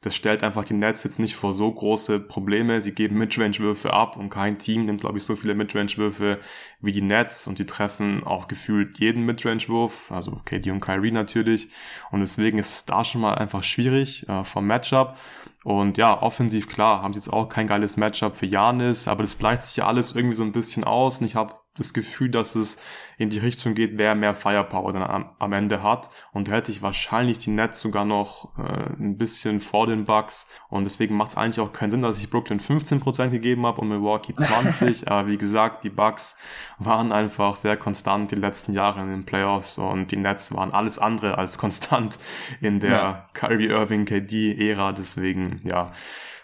[0.00, 2.80] das stellt einfach die Nets jetzt nicht vor so große Probleme.
[2.80, 6.38] Sie geben Midrange-Würfe ab und kein Team nimmt, glaube ich, so viele Midrange-Würfe
[6.80, 11.68] wie die Nets und die treffen auch gefühlt jeden Midrange-Wurf, also KD und Kyrie natürlich.
[12.12, 15.16] Und deswegen ist es da schon mal einfach schwierig äh, vom Matchup.
[15.64, 19.38] Und ja, offensiv klar, haben sie jetzt auch kein geiles Matchup für Janis, aber das
[19.38, 22.54] gleicht sich ja alles irgendwie so ein bisschen aus und ich habe das Gefühl, dass
[22.54, 22.78] es
[23.18, 26.10] in die Richtung geht, wer mehr Firepower dann am, am Ende hat.
[26.32, 30.48] Und da hätte ich wahrscheinlich die Nets sogar noch äh, ein bisschen vor den Bucks.
[30.68, 33.88] Und deswegen macht es eigentlich auch keinen Sinn, dass ich Brooklyn 15% gegeben habe und
[33.88, 35.08] Milwaukee 20.
[35.10, 36.36] Aber wie gesagt, die Bucks
[36.78, 40.98] waren einfach sehr konstant die letzten Jahre in den Playoffs und die Nets waren alles
[40.98, 42.18] andere als konstant
[42.60, 43.28] in der ja.
[43.32, 44.92] Kyrie Irving KD-Ära.
[44.92, 45.90] Deswegen, ja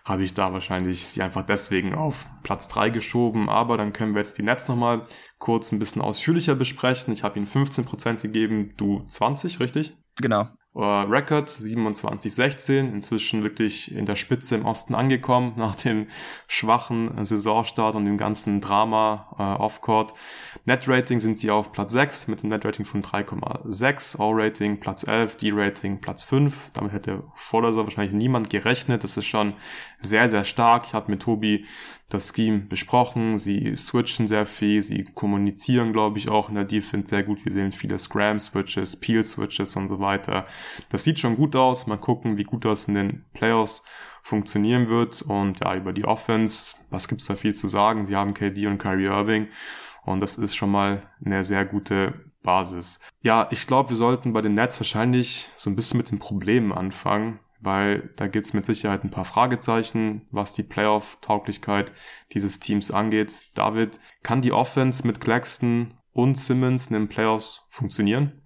[0.05, 3.49] habe ich da wahrscheinlich sie einfach deswegen auf Platz drei geschoben.
[3.49, 5.07] Aber dann können wir jetzt die Nets nochmal
[5.39, 7.15] kurz ein bisschen ausführlicher besprechen.
[7.15, 9.97] Ich habe ihnen 15% gegeben, du 20, richtig?
[10.17, 10.47] Genau.
[10.77, 16.09] Record 27-16, inzwischen wirklich in der Spitze im Osten angekommen, nach dem
[16.49, 20.15] schwachen Saisonstart und dem ganzen Drama äh, Off-Court.
[20.65, 26.01] Net-Rating sind sie auf Platz 6 mit einem Net-Rating von 3,6, All-Rating Platz 11, D-Rating
[26.01, 26.71] Platz 5.
[26.73, 29.05] Damit hätte vor der Saison wahrscheinlich niemand gerechnet.
[29.05, 29.55] Das ist schon
[30.05, 30.85] sehr, sehr stark.
[30.87, 31.65] Ich habe mit Tobi
[32.09, 33.39] das Scheme besprochen.
[33.39, 37.45] Sie switchen sehr viel, sie kommunizieren, glaube ich, auch in der Defense sehr gut.
[37.45, 40.47] Wir sehen viele Scram-Switches, Peel-Switches und so weiter.
[40.91, 41.87] Das sieht schon gut aus.
[41.87, 43.83] Mal gucken, wie gut das in den Playoffs
[44.23, 45.23] funktionieren wird.
[45.23, 48.07] Und ja, über die Offense, was gibt's da viel zu sagen?
[48.07, 49.49] Sie haben KD und Kyrie Irving.
[50.05, 53.01] Und das ist schon mal eine sehr gute Basis.
[53.23, 56.73] Ja, ich glaube, wir sollten bei den Nets wahrscheinlich so ein bisschen mit den Problemen
[56.73, 61.93] anfangen weil da gibt's mit Sicherheit ein paar Fragezeichen, was die Playoff-Tauglichkeit
[62.33, 63.47] dieses Teams angeht.
[63.55, 68.43] David, kann die Offense mit Claxton und Simmons in den Playoffs funktionieren?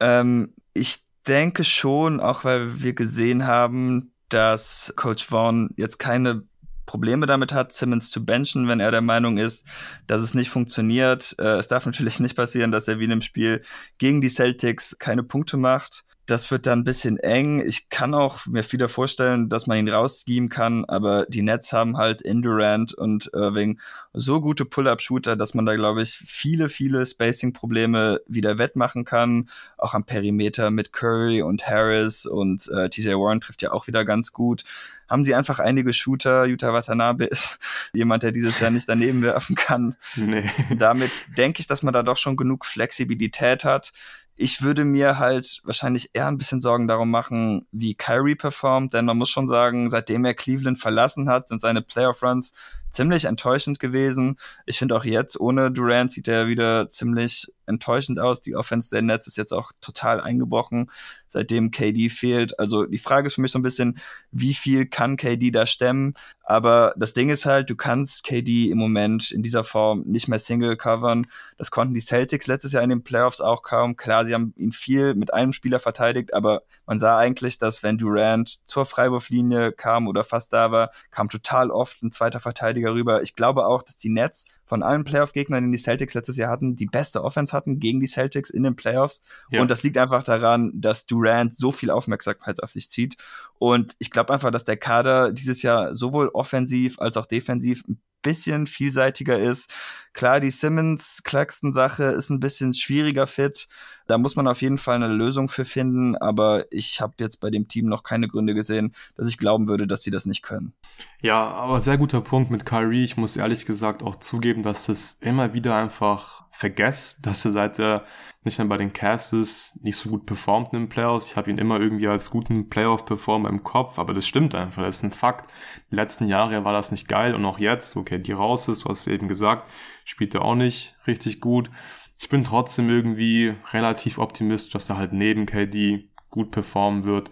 [0.00, 6.44] Ähm, ich denke schon, auch weil wir gesehen haben, dass Coach Vaughn jetzt keine
[6.86, 9.66] Probleme damit hat, Simmons zu benchen, wenn er der Meinung ist,
[10.06, 11.36] dass es nicht funktioniert.
[11.38, 13.62] Äh, es darf natürlich nicht passieren, dass er wie in einem Spiel
[13.98, 16.04] gegen die Celtics keine Punkte macht.
[16.28, 17.64] Das wird dann ein bisschen eng.
[17.66, 21.96] Ich kann auch mir wieder vorstellen, dass man ihn rausgeben kann, aber die Nets haben
[21.96, 23.80] halt Indurant und Irving
[24.12, 29.48] so gute Pull-Up-Shooter, dass man da, glaube ich, viele, viele Spacing-Probleme wieder wettmachen kann.
[29.78, 34.04] Auch am Perimeter mit Curry und Harris und äh, TJ Warren trifft ja auch wieder
[34.04, 34.64] ganz gut.
[35.08, 36.44] Haben sie einfach einige Shooter.
[36.44, 37.58] Yuta Watanabe ist
[37.92, 39.96] jemand, der dieses Jahr nicht daneben werfen kann.
[40.16, 40.50] Nee.
[40.76, 43.92] Damit denke ich, dass man da doch schon genug Flexibilität hat.
[44.40, 49.04] Ich würde mir halt wahrscheinlich eher ein bisschen Sorgen darum machen, wie Kyrie performt, denn
[49.04, 52.52] man muss schon sagen, seitdem er Cleveland verlassen hat, sind seine Playoff-Runs
[52.90, 54.38] ziemlich enttäuschend gewesen.
[54.66, 58.42] Ich finde auch jetzt ohne Durant sieht er wieder ziemlich enttäuschend aus.
[58.42, 60.90] Die Offense der Nets ist jetzt auch total eingebrochen,
[61.26, 62.58] seitdem KD fehlt.
[62.58, 63.98] Also die Frage ist für mich so ein bisschen,
[64.30, 66.14] wie viel kann KD da stemmen?
[66.48, 70.38] Aber das Ding ist halt, du kannst KD im Moment in dieser Form nicht mehr
[70.38, 71.26] Single covern.
[71.58, 73.96] Das konnten die Celtics letztes Jahr in den Playoffs auch kaum.
[73.98, 77.98] Klar, sie haben ihn viel mit einem Spieler verteidigt, aber man sah eigentlich, dass wenn
[77.98, 83.20] Durant zur Freiwurflinie kam oder fast da war, kam total oft ein zweiter Verteidiger rüber.
[83.20, 86.76] Ich glaube auch, dass die Nets von allen Playoff-Gegnern, die die Celtics letztes Jahr hatten,
[86.76, 89.22] die beste Offense hatten gegen die Celtics in den Playoffs.
[89.50, 89.60] Ja.
[89.60, 93.16] Und das liegt einfach daran, dass Durant so viel Aufmerksamkeit auf sich zieht.
[93.58, 98.00] Und ich glaube einfach, dass der Kader dieses Jahr sowohl offensiv als auch defensiv ein
[98.22, 99.72] bisschen vielseitiger ist.
[100.12, 103.68] Klar, die Simmons-Claxton-Sache ist ein bisschen schwieriger fit.
[104.06, 107.50] Da muss man auf jeden Fall eine Lösung für finden, aber ich habe jetzt bei
[107.50, 110.72] dem Team noch keine Gründe gesehen, dass ich glauben würde, dass sie das nicht können.
[111.20, 113.04] Ja, aber sehr guter Punkt mit Kyrie.
[113.04, 117.78] Ich muss ehrlich gesagt auch zugeben, dass es immer wieder einfach vergesst, dass er seit
[117.78, 118.04] er
[118.42, 121.30] nicht mehr bei den Cavs ist, nicht so gut performt in den Playoffs.
[121.30, 124.96] Ich habe ihn immer irgendwie als guten Playoff-Performer im Kopf, aber das stimmt einfach, das
[124.96, 125.48] ist ein Fakt.
[125.92, 128.88] Die letzten Jahre war das nicht geil und auch jetzt, okay, die raus ist, du
[128.88, 129.70] hast es eben gesagt,
[130.04, 131.70] spielt er auch nicht richtig gut.
[132.18, 137.30] Ich bin trotzdem irgendwie relativ optimistisch, dass er halt neben KD gut performen wird.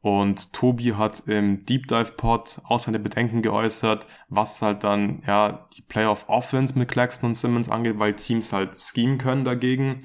[0.00, 5.66] Und Tobi hat im Deep Dive Pod auch seine Bedenken geäußert, was halt dann ja
[5.76, 10.00] die Playoff Offense mit Claxton und Simmons angeht, weil Teams halt schemen können dagegen.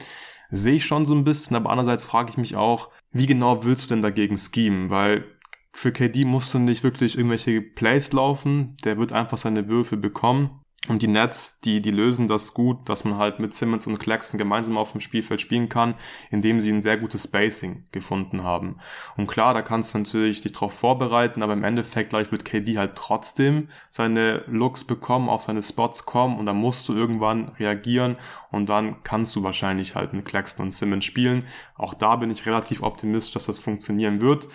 [0.50, 3.86] Sehe ich schon so ein bisschen, aber andererseits frage ich mich auch, wie genau willst
[3.86, 4.90] du denn dagegen schemen?
[4.90, 5.26] Weil
[5.72, 10.63] für KD musst du nicht wirklich irgendwelche Plays laufen, der wird einfach seine Würfe bekommen
[10.90, 14.38] und die Nets, die, die lösen das gut, dass man halt mit Simmons und Claxton
[14.38, 15.96] gemeinsam auf dem Spielfeld spielen kann,
[16.30, 18.80] indem sie ein sehr gutes Spacing gefunden haben.
[19.16, 22.78] Und klar, da kannst du natürlich dich darauf vorbereiten, aber im Endeffekt, gleich wird KD
[22.78, 28.18] halt trotzdem seine Looks bekommen, auf seine Spots kommen und dann musst du irgendwann reagieren
[28.52, 31.48] und dann kannst du wahrscheinlich halt mit Claxton und Simmons spielen.
[31.76, 34.50] Auch da bin ich relativ optimistisch, dass das funktionieren wird.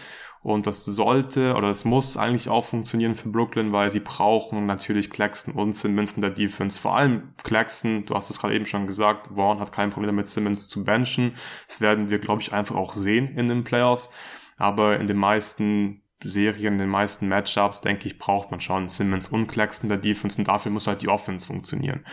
[0.49, 5.11] Und das sollte oder das muss eigentlich auch funktionieren für Brooklyn, weil sie brauchen natürlich
[5.11, 6.81] Claxton und Simmons in der Defense.
[6.81, 10.27] Vor allem Claxton, du hast es gerade eben schon gesagt, Vaughn hat kein Problem damit,
[10.27, 11.35] Simmons zu benchen.
[11.67, 14.09] Das werden wir, glaube ich, einfach auch sehen in den Playoffs.
[14.57, 19.29] Aber in den meisten Serien, in den meisten Matchups, denke ich, braucht man schon Simmons
[19.29, 22.07] und Claxton in der Defense und dafür muss halt die Offense funktionieren.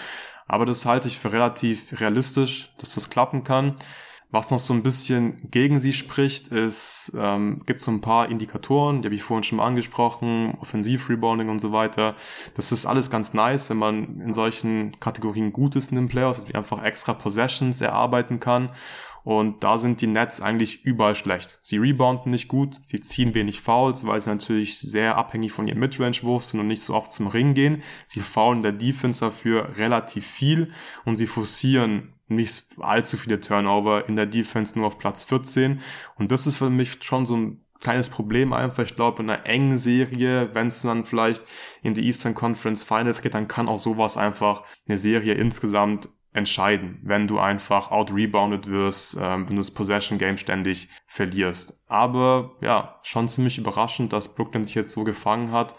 [0.45, 3.77] Aber das halte ich für relativ realistisch, dass das klappen kann.
[4.31, 9.01] Was noch so ein bisschen gegen sie spricht, ist, ähm, gibt so ein paar Indikatoren,
[9.01, 12.15] die habe ich vorhin schon mal angesprochen, Offensiv-Rebounding und so weiter.
[12.55, 16.39] Das ist alles ganz nice, wenn man in solchen Kategorien gut ist in den Playoffs,
[16.39, 18.71] dass man einfach extra Possessions erarbeiten kann.
[19.25, 21.57] Und da sind die Nets eigentlich überall schlecht.
[21.61, 25.79] Sie rebounden nicht gut, sie ziehen wenig Fouls, weil sie natürlich sehr abhängig von ihrem
[25.79, 27.81] Midrange-Wurf sind und nicht so oft zum Ring gehen.
[28.05, 30.71] Sie faulen der Defense dafür relativ viel
[31.05, 35.81] und sie forcieren nicht allzu viele Turnover in der Defense nur auf Platz 14.
[36.17, 38.83] Und das ist für mich schon so ein kleines Problem einfach.
[38.83, 41.43] Ich glaube, in einer engen Serie, wenn es dann vielleicht
[41.81, 46.99] in die Eastern Conference Finals geht, dann kann auch sowas einfach eine Serie insgesamt entscheiden,
[47.01, 51.81] wenn du einfach out-rebounded wirst, ähm, wenn du das Possession-Game ständig verlierst.
[51.87, 55.75] Aber ja, schon ziemlich überraschend, dass Brooklyn sich jetzt so gefangen hat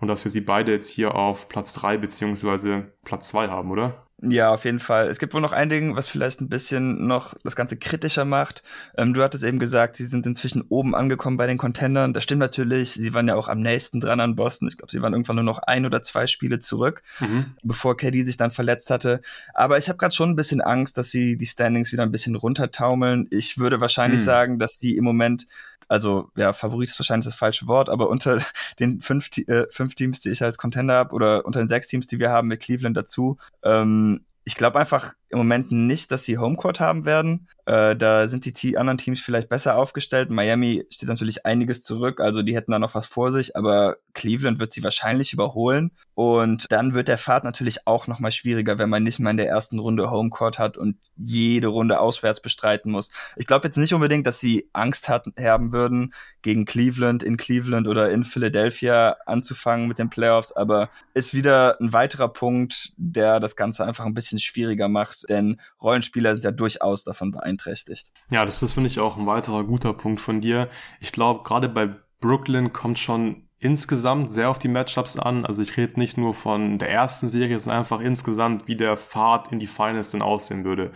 [0.00, 4.05] und dass wir sie beide jetzt hier auf Platz drei beziehungsweise Platz zwei haben, oder?
[4.22, 5.08] Ja, auf jeden Fall.
[5.08, 8.62] Es gibt wohl noch ein Ding, was vielleicht ein bisschen noch das Ganze kritischer macht.
[8.96, 12.14] Ähm, du hattest eben gesagt, sie sind inzwischen oben angekommen bei den Contendern.
[12.14, 12.92] Das stimmt natürlich.
[12.92, 14.68] Sie waren ja auch am nächsten dran an Boston.
[14.68, 17.56] Ich glaube, sie waren irgendwann nur noch ein oder zwei Spiele zurück, mhm.
[17.62, 19.20] bevor KD sich dann verletzt hatte.
[19.52, 22.36] Aber ich habe gerade schon ein bisschen Angst, dass sie die Standings wieder ein bisschen
[22.36, 23.26] runtertaumeln.
[23.30, 24.24] Ich würde wahrscheinlich mhm.
[24.24, 25.46] sagen, dass die im Moment
[25.88, 28.38] Also ja, Favorit ist wahrscheinlich das falsche Wort, aber unter
[28.78, 32.06] den fünf, äh, fünf Teams, die ich als Contender habe, oder unter den sechs Teams,
[32.06, 36.38] die wir haben mit Cleveland dazu, ähm, ich glaube einfach im Moment nicht, dass sie
[36.38, 37.48] Homecourt haben werden.
[37.66, 40.30] Äh, da sind die anderen Teams vielleicht besser aufgestellt.
[40.30, 44.60] Miami steht natürlich einiges zurück, also die hätten da noch was vor sich, aber Cleveland
[44.60, 45.90] wird sie wahrscheinlich überholen.
[46.14, 49.36] Und dann wird der Pfad natürlich auch noch mal schwieriger, wenn man nicht mal in
[49.36, 53.10] der ersten Runde Homecourt hat und jede Runde auswärts bestreiten muss.
[53.36, 57.88] Ich glaube jetzt nicht unbedingt, dass sie Angst hatten, haben würden, gegen Cleveland in Cleveland
[57.88, 63.56] oder in Philadelphia anzufangen mit den Playoffs, aber ist wieder ein weiterer Punkt, der das
[63.56, 68.10] Ganze einfach ein bisschen schwieriger macht, denn Rollenspieler sind ja durchaus davon beeinträchtigt.
[68.30, 70.68] Ja, das ist, finde ich, auch ein weiterer guter Punkt von dir.
[71.00, 75.46] Ich glaube, gerade bei Brooklyn kommt schon insgesamt sehr auf die Matchups an.
[75.46, 78.98] Also ich rede jetzt nicht nur von der ersten Serie, sondern einfach insgesamt, wie der
[78.98, 80.92] Pfad in die Finals denn aussehen würde.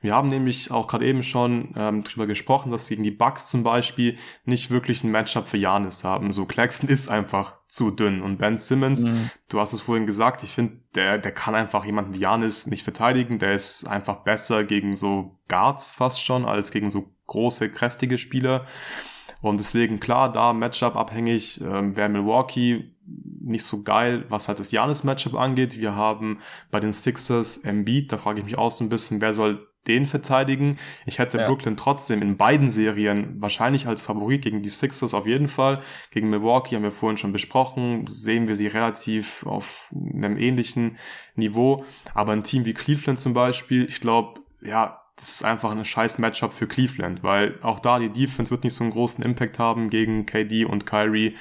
[0.00, 3.64] Wir haben nämlich auch gerade eben schon ähm, drüber gesprochen, dass gegen die Bucks zum
[3.64, 6.30] Beispiel nicht wirklich ein Matchup für Janis haben.
[6.30, 9.30] So Claxton ist einfach zu dünn und Ben Simmons, mhm.
[9.48, 12.84] du hast es vorhin gesagt, ich finde, der, der kann einfach jemanden wie Janis nicht
[12.84, 13.40] verteidigen.
[13.40, 18.66] Der ist einfach besser gegen so Guards fast schon als gegen so große, kräftige Spieler.
[19.40, 24.72] Und deswegen, klar, da Matchup abhängig, ähm, wäre Milwaukee nicht so geil, was halt das
[24.72, 25.78] Janis-Matchup angeht.
[25.78, 29.34] Wir haben bei den Sixers Embiid, da frage ich mich auch so ein bisschen, wer
[29.34, 30.78] soll den verteidigen.
[31.04, 31.46] Ich hätte ja.
[31.46, 35.82] Brooklyn trotzdem in beiden Serien wahrscheinlich als Favorit gegen die Sixers auf jeden Fall.
[36.10, 40.96] Gegen Milwaukee haben wir vorhin schon besprochen, sehen wir sie relativ auf einem ähnlichen
[41.36, 41.84] Niveau.
[42.14, 46.18] Aber ein Team wie Cleveland zum Beispiel, ich glaube, ja, das ist einfach ein scheiß
[46.18, 49.88] Matchup für Cleveland, weil auch da die Defense wird nicht so einen großen Impact haben
[49.88, 51.36] gegen KD und Kyrie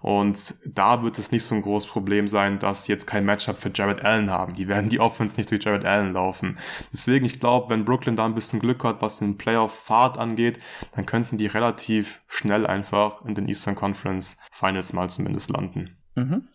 [0.00, 3.58] und da wird es nicht so ein großes Problem sein, dass sie jetzt kein Matchup
[3.58, 4.54] für Jared Allen haben.
[4.54, 6.58] Die werden die Offense nicht durch Jared Allen laufen.
[6.92, 10.60] Deswegen, ich glaube, wenn Brooklyn da ein bisschen Glück hat, was den Playoff-Fahrt angeht,
[10.94, 15.96] dann könnten die relativ schnell einfach in den Eastern Conference Finals mal zumindest landen.
[16.14, 16.48] Mhm.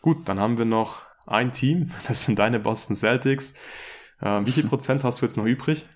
[0.00, 3.54] Gut, dann haben wir noch ein Team, das sind deine Boston Celtics.
[4.20, 5.86] Äh, wie viel Prozent hast du jetzt noch übrig?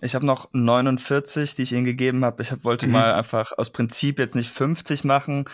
[0.00, 2.42] Ich habe noch 49, die ich ihnen gegeben habe.
[2.42, 2.92] Ich hab, wollte mhm.
[2.92, 5.44] mal einfach aus Prinzip jetzt nicht 50 machen,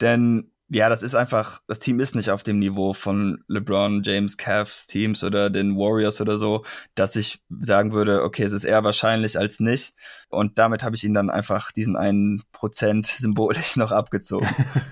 [0.00, 4.38] denn ja, das ist einfach, das Team ist nicht auf dem Niveau von LeBron, James,
[4.38, 8.82] Cavs Teams oder den Warriors oder so, dass ich sagen würde, okay, es ist eher
[8.82, 9.94] wahrscheinlich als nicht.
[10.30, 14.48] Und damit habe ich ihnen dann einfach diesen einen Prozent symbolisch noch abgezogen.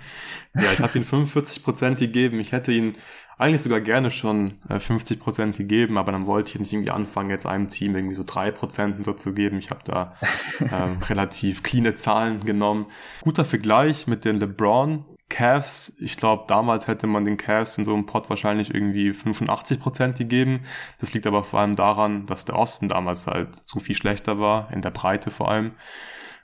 [0.54, 2.38] ja, ich habe ihnen 45 Prozent gegeben.
[2.38, 2.96] Ich hätte ihnen
[3.38, 7.30] eigentlich sogar gerne schon äh, 50 Prozent gegeben, aber dann wollte ich jetzt irgendwie anfangen,
[7.30, 9.58] jetzt einem Team irgendwie so drei Prozent so zu geben.
[9.58, 10.14] Ich habe da
[10.60, 12.86] ähm, relativ cleane Zahlen genommen.
[13.22, 15.94] Guter Vergleich mit den LeBron Cavs.
[15.98, 20.18] Ich glaube, damals hätte man den Cavs in so einem Pot wahrscheinlich irgendwie 85 Prozent
[20.18, 20.60] gegeben.
[21.00, 24.70] Das liegt aber vor allem daran, dass der Osten damals halt so viel schlechter war,
[24.72, 25.72] in der Breite vor allem.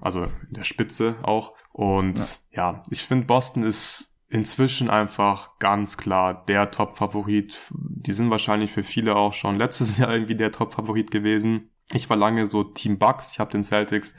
[0.00, 1.52] Also in der Spitze auch.
[1.72, 2.18] Und
[2.50, 7.58] ja, ja ich finde, Boston ist inzwischen einfach ganz klar der Top-Favorit.
[7.70, 11.70] Die sind wahrscheinlich für viele auch schon letztes Jahr irgendwie der Top-Favorit gewesen.
[11.92, 13.32] Ich war lange so Team Bucks.
[13.32, 14.14] Ich habe den Celtics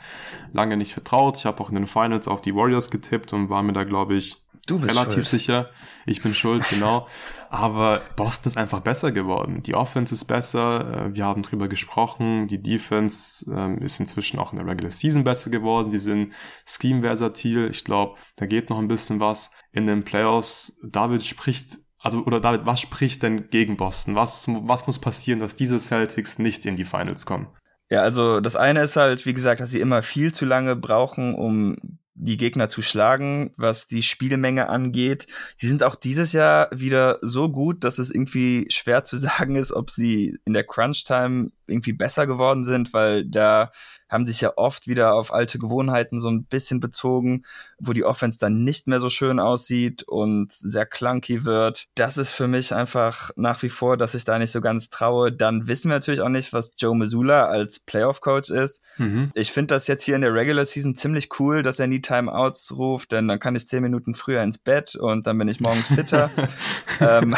[0.54, 1.38] lange nicht vertraut.
[1.38, 4.16] Ich habe auch in den Finals auf die Warriors getippt und war mir da, glaube
[4.16, 4.38] ich,
[4.72, 5.26] relativ schuld.
[5.26, 5.70] sicher.
[6.06, 7.08] Ich bin schuld, genau.
[7.50, 9.64] Aber Boston ist einfach besser geworden.
[9.64, 11.08] Die Offense ist besser.
[11.08, 12.48] Äh, wir haben drüber gesprochen.
[12.48, 15.90] Die Defense ähm, ist inzwischen auch in der Regular Season besser geworden.
[15.90, 16.34] Die sind
[16.66, 17.70] scheme-versatil.
[17.70, 20.80] Ich glaube, da geht noch ein bisschen was in den Playoffs.
[20.84, 24.16] David spricht also oder David, was spricht denn gegen Boston?
[24.16, 27.48] Was, was muss passieren, dass diese Celtics nicht in die Finals kommen?
[27.90, 31.34] Ja, also das eine ist halt, wie gesagt, dass sie immer viel zu lange brauchen,
[31.34, 31.76] um
[32.14, 35.28] die Gegner zu schlagen, was die Spielmenge angeht.
[35.56, 39.72] Sie sind auch dieses Jahr wieder so gut, dass es irgendwie schwer zu sagen ist,
[39.72, 43.72] ob sie in der Crunch-Time irgendwie besser geworden sind, weil da
[44.10, 47.44] haben sich ja oft wieder auf alte Gewohnheiten so ein bisschen bezogen,
[47.80, 51.88] wo die Offense dann nicht mehr so schön aussieht und sehr clunky wird.
[51.96, 55.32] Das ist für mich einfach nach wie vor, dass ich da nicht so ganz traue.
[55.32, 58.84] Dann wissen wir natürlich auch nicht, was Joe Missoula als Playoff-Coach ist.
[58.98, 59.32] Mhm.
[59.36, 62.76] Ich finde das jetzt hier in der Regular Season ziemlich cool, dass er nie Timeouts
[62.76, 65.88] ruft, denn dann kann ich zehn Minuten früher ins Bett und dann bin ich morgens
[65.88, 66.32] fitter.
[67.00, 67.36] ähm,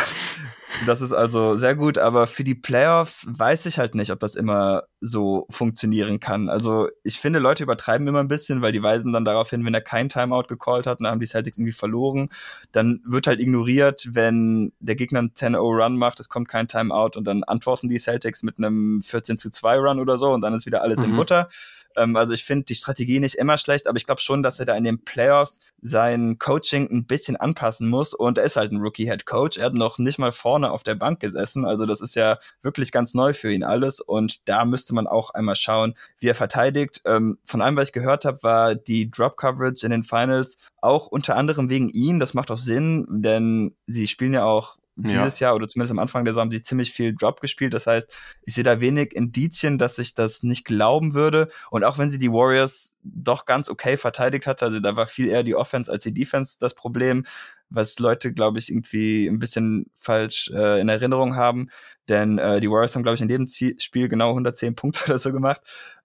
[0.86, 4.36] das ist also sehr gut, aber für die Playoffs weiß ich halt nicht, ob das
[4.36, 6.48] immer so funktionieren kann.
[6.48, 9.74] Also ich finde, Leute übertreiben immer ein bisschen, weil die weisen dann darauf hin, wenn
[9.74, 12.30] er kein Timeout gecallt hat, dann haben die Celtics irgendwie verloren.
[12.72, 17.26] Dann wird halt ignoriert, wenn der Gegner einen 10-0-Run macht, es kommt kein Timeout und
[17.26, 20.84] dann antworten die Celtics mit einem 14 2 Run oder so und dann ist wieder
[20.84, 21.06] alles mhm.
[21.06, 21.50] in Butter.
[21.96, 24.66] Ähm, also ich finde die Strategie nicht immer schlecht, aber ich glaube schon, dass er
[24.66, 28.14] da in den Playoffs sein Coaching ein bisschen anpassen muss.
[28.14, 29.58] Und er ist halt ein Rookie-Head Coach.
[29.58, 31.66] Er hat noch nicht mal vorne auf der Bank gesessen.
[31.66, 34.00] Also das ist ja wirklich ganz neu für ihn alles.
[34.00, 37.02] Und da müsste müsste man auch einmal schauen, wie er verteidigt.
[37.06, 41.08] Ähm, von allem, was ich gehört habe, war die Drop Coverage in den Finals auch
[41.08, 42.20] unter anderem wegen ihn.
[42.20, 45.48] Das macht auch Sinn, denn sie spielen ja auch dieses ja.
[45.48, 47.74] Jahr oder zumindest am Anfang der Saison haben sie ziemlich viel Drop gespielt.
[47.74, 48.14] Das heißt,
[48.44, 51.50] ich sehe da wenig Indizien, dass ich das nicht glauben würde.
[51.70, 55.28] Und auch wenn sie die Warriors doch ganz okay verteidigt hat, also da war viel
[55.28, 57.26] eher die Offense als die Defense das Problem,
[57.70, 61.70] was Leute, glaube ich, irgendwie ein bisschen falsch äh, in Erinnerung haben.
[62.10, 65.32] Denn äh, die Warriors haben, glaube ich, in jedem Spiel genau 110 Punkte oder so
[65.32, 65.62] gemacht.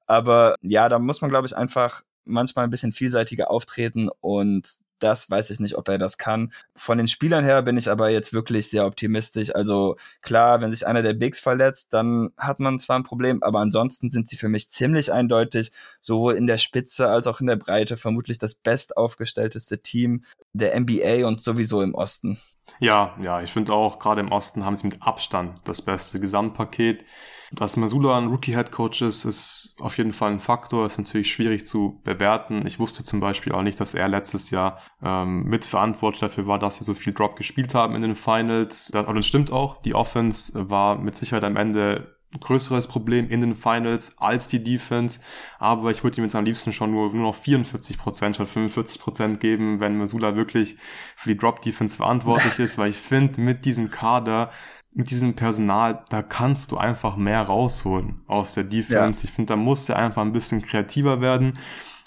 [0.07, 5.30] Aber ja, da muss man, glaube ich, einfach manchmal ein bisschen vielseitiger auftreten und das
[5.30, 6.53] weiß ich nicht, ob er das kann.
[6.74, 9.55] Von den Spielern her bin ich aber jetzt wirklich sehr optimistisch.
[9.55, 13.61] Also klar, wenn sich einer der Bigs verletzt, dann hat man zwar ein Problem, aber
[13.61, 17.57] ansonsten sind sie für mich ziemlich eindeutig, sowohl in der Spitze als auch in der
[17.57, 20.24] Breite, vermutlich das bestaufgestellteste Team
[20.59, 22.38] der NBA und sowieso im Osten.
[22.80, 27.04] Ja, ja, ich finde auch, gerade im Osten haben sie mit Abstand das beste Gesamtpaket.
[27.52, 30.84] Dass Masula ein Rookie-Head-Coach ist, ist auf jeden Fall ein Faktor.
[30.84, 32.66] Ist natürlich schwierig zu bewerten.
[32.66, 36.78] Ich wusste zum Beispiel auch nicht, dass er letztes Jahr ähm, mitverantwortlich dafür war, dass
[36.78, 38.88] sie so viel Drop gespielt haben in den Finals.
[38.92, 39.80] Das, aber das stimmt auch.
[39.82, 45.20] Die Offense war mit Sicherheit am Ende größeres Problem in den Finals als die Defense.
[45.59, 49.80] Aber ich würde ihm jetzt am liebsten schon nur, nur noch 44% statt 45% geben,
[49.80, 50.76] wenn Masula wirklich
[51.16, 54.51] für die Drop-Defense verantwortlich ist, weil ich finde, mit diesem Kader
[54.97, 59.20] mit diesem Personal, da kannst du einfach mehr rausholen aus der Defense.
[59.20, 59.28] Ja.
[59.28, 61.53] Ich finde, da muss er einfach ein bisschen kreativer werden.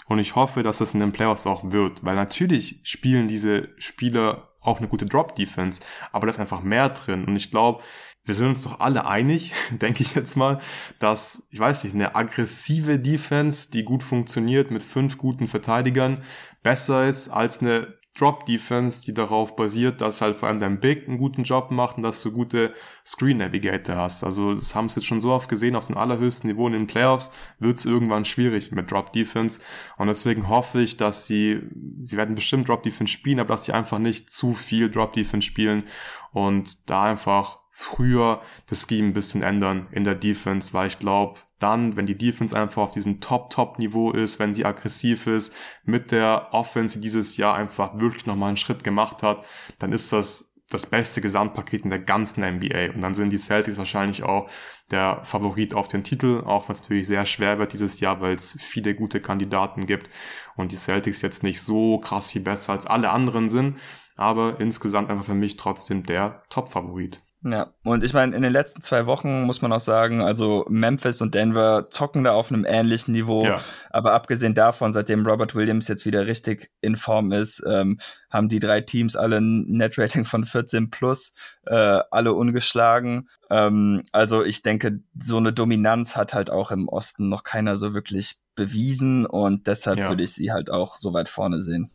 [0.08, 4.48] Und ich hoffe, dass das in den Playoffs auch wird, weil natürlich spielen diese Spieler
[4.60, 7.26] auch eine gute Drop-Defense, aber da ist einfach mehr drin.
[7.26, 7.80] Und ich glaube,
[8.24, 10.60] wir sind uns doch alle einig, denke ich jetzt mal,
[10.98, 16.22] dass, ich weiß nicht, eine aggressive Defense, die gut funktioniert mit fünf guten Verteidigern,
[16.62, 21.16] besser ist als eine Drop-Defense, die darauf basiert, dass halt vor allem dein Big einen
[21.16, 22.74] guten Job macht und dass du gute
[23.06, 24.24] Screen-Navigator hast.
[24.24, 26.86] Also das haben es jetzt schon so oft gesehen, auf dem allerhöchsten Niveau in den
[26.88, 29.60] Playoffs wird es irgendwann schwierig mit Drop-Defense
[29.96, 31.60] und deswegen hoffe ich, dass sie,
[32.02, 35.84] sie werden bestimmt Drop-Defense spielen, aber dass sie einfach nicht zu viel Drop-Defense spielen
[36.32, 41.40] und da einfach früher das Scheme ein bisschen ändern in der Defense, weil ich glaube,
[41.58, 45.54] dann, wenn die Defense einfach auf diesem Top-Top-Niveau ist, wenn sie aggressiv ist,
[45.84, 49.44] mit der Offense, die dieses Jahr einfach wirklich nochmal einen Schritt gemacht hat,
[49.78, 52.90] dann ist das das beste Gesamtpaket in der ganzen NBA.
[52.94, 54.48] Und dann sind die Celtics wahrscheinlich auch
[54.90, 58.56] der Favorit auf den Titel, auch was natürlich sehr schwer wird dieses Jahr, weil es
[58.60, 60.10] viele gute Kandidaten gibt
[60.56, 63.78] und die Celtics jetzt nicht so krass viel besser als alle anderen sind,
[64.16, 67.22] aber insgesamt einfach für mich trotzdem der Top-Favorit.
[67.42, 71.22] Ja, und ich meine, in den letzten zwei Wochen muss man auch sagen, also Memphis
[71.22, 73.42] und Denver zocken da auf einem ähnlichen Niveau.
[73.44, 73.62] Ja.
[73.88, 77.98] Aber abgesehen davon, seitdem Robert Williams jetzt wieder richtig in Form ist, ähm,
[78.30, 81.32] haben die drei Teams alle ein Netrating von 14 plus,
[81.64, 83.30] äh, alle ungeschlagen.
[83.48, 87.94] Ähm, also ich denke, so eine Dominanz hat halt auch im Osten noch keiner so
[87.94, 90.08] wirklich bewiesen und deshalb ja.
[90.08, 91.90] würde ich sie halt auch so weit vorne sehen.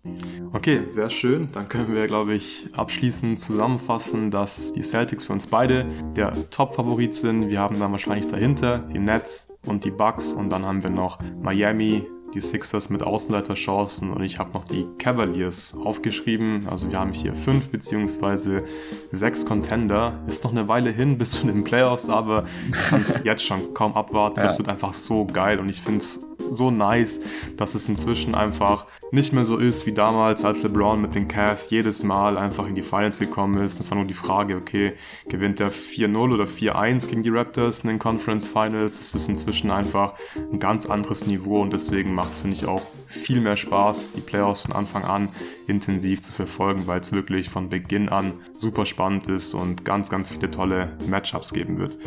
[0.54, 1.50] Okay, sehr schön.
[1.52, 5.86] Dann können wir, glaube ich, abschließend zusammenfassen, dass die Celtics für uns beide
[6.16, 7.50] der Top-Favorit sind.
[7.50, 11.20] Wir haben dann wahrscheinlich dahinter die Nets und die Bucks und dann haben wir noch
[11.42, 16.68] Miami, die Sixers mit Außenleiterchancen und ich habe noch die Cavaliers aufgeschrieben.
[16.68, 18.66] Also wir haben hier fünf beziehungsweise
[19.12, 20.20] sechs Contender.
[20.28, 23.74] Ist noch eine Weile hin bis zu den Playoffs, aber ich kann es jetzt schon
[23.74, 24.40] kaum abwarten.
[24.40, 24.48] Ja.
[24.48, 27.22] Das wird einfach so geil und ich finde es so nice,
[27.58, 31.70] dass es inzwischen einfach nicht mehr so ist wie damals, als LeBron mit den Cavs
[31.70, 33.80] jedes Mal einfach in die Finals gekommen ist.
[33.80, 34.94] Das war nur die Frage, okay,
[35.28, 39.00] gewinnt er 4-0 oder 4-1 gegen die Raptors in den Conference Finals?
[39.00, 40.14] Es ist inzwischen einfach
[40.52, 44.22] ein ganz anderes Niveau und deswegen macht es, finde ich, auch viel mehr Spaß, die
[44.22, 45.30] Playoffs von Anfang an
[45.68, 50.32] intensiv zu verfolgen, weil es wirklich von Beginn an super spannend ist und ganz, ganz
[50.32, 51.98] viele tolle Matchups geben wird.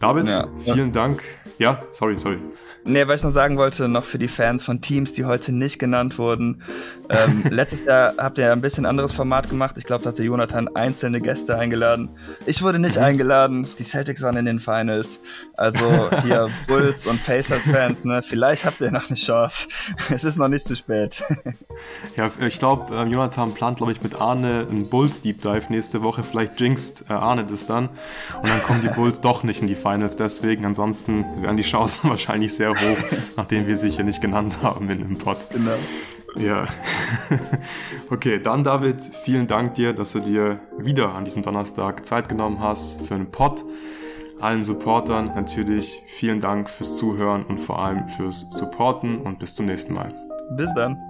[0.00, 0.46] David, ja.
[0.64, 1.22] vielen Dank.
[1.58, 2.38] Ja, sorry, sorry.
[2.84, 5.80] Nee, was ich noch sagen wollte, noch für die Fans von Teams, die heute nicht
[5.80, 6.62] genannt wurden.
[7.10, 9.76] Ähm, letztes Jahr habt ihr ja ein bisschen anderes Format gemacht.
[9.76, 12.10] Ich glaube, da hatte Jonathan einzelne Gäste eingeladen.
[12.46, 13.02] Ich wurde nicht mhm.
[13.02, 13.68] eingeladen.
[13.78, 15.20] Die Celtics waren in den Finals.
[15.54, 18.22] Also hier Bulls und Pacers-Fans, ne?
[18.22, 19.68] Vielleicht habt ihr noch eine Chance.
[20.10, 21.22] Es ist noch nicht zu spät.
[22.16, 26.02] Ja, ich glaube, ähm, Jonathan plant, glaube ich, mit Arne einen Bulls Deep Dive nächste
[26.02, 26.22] Woche.
[26.22, 27.88] Vielleicht jinxt äh, Arne das dann.
[28.36, 30.16] Und dann kommen die Bulls doch nicht in die Finals.
[30.16, 32.98] Deswegen, ansonsten wären die Chancen wahrscheinlich sehr hoch,
[33.36, 35.38] nachdem wir sie hier nicht genannt haben in dem Pod.
[35.52, 35.70] Genau.
[36.36, 36.68] Ja.
[38.10, 42.60] okay, dann David, vielen Dank dir, dass du dir wieder an diesem Donnerstag Zeit genommen
[42.60, 43.64] hast für einen Pod.
[44.40, 49.66] Allen Supportern natürlich vielen Dank fürs Zuhören und vor allem fürs Supporten und bis zum
[49.66, 50.14] nächsten Mal.
[50.56, 51.07] Bis dann.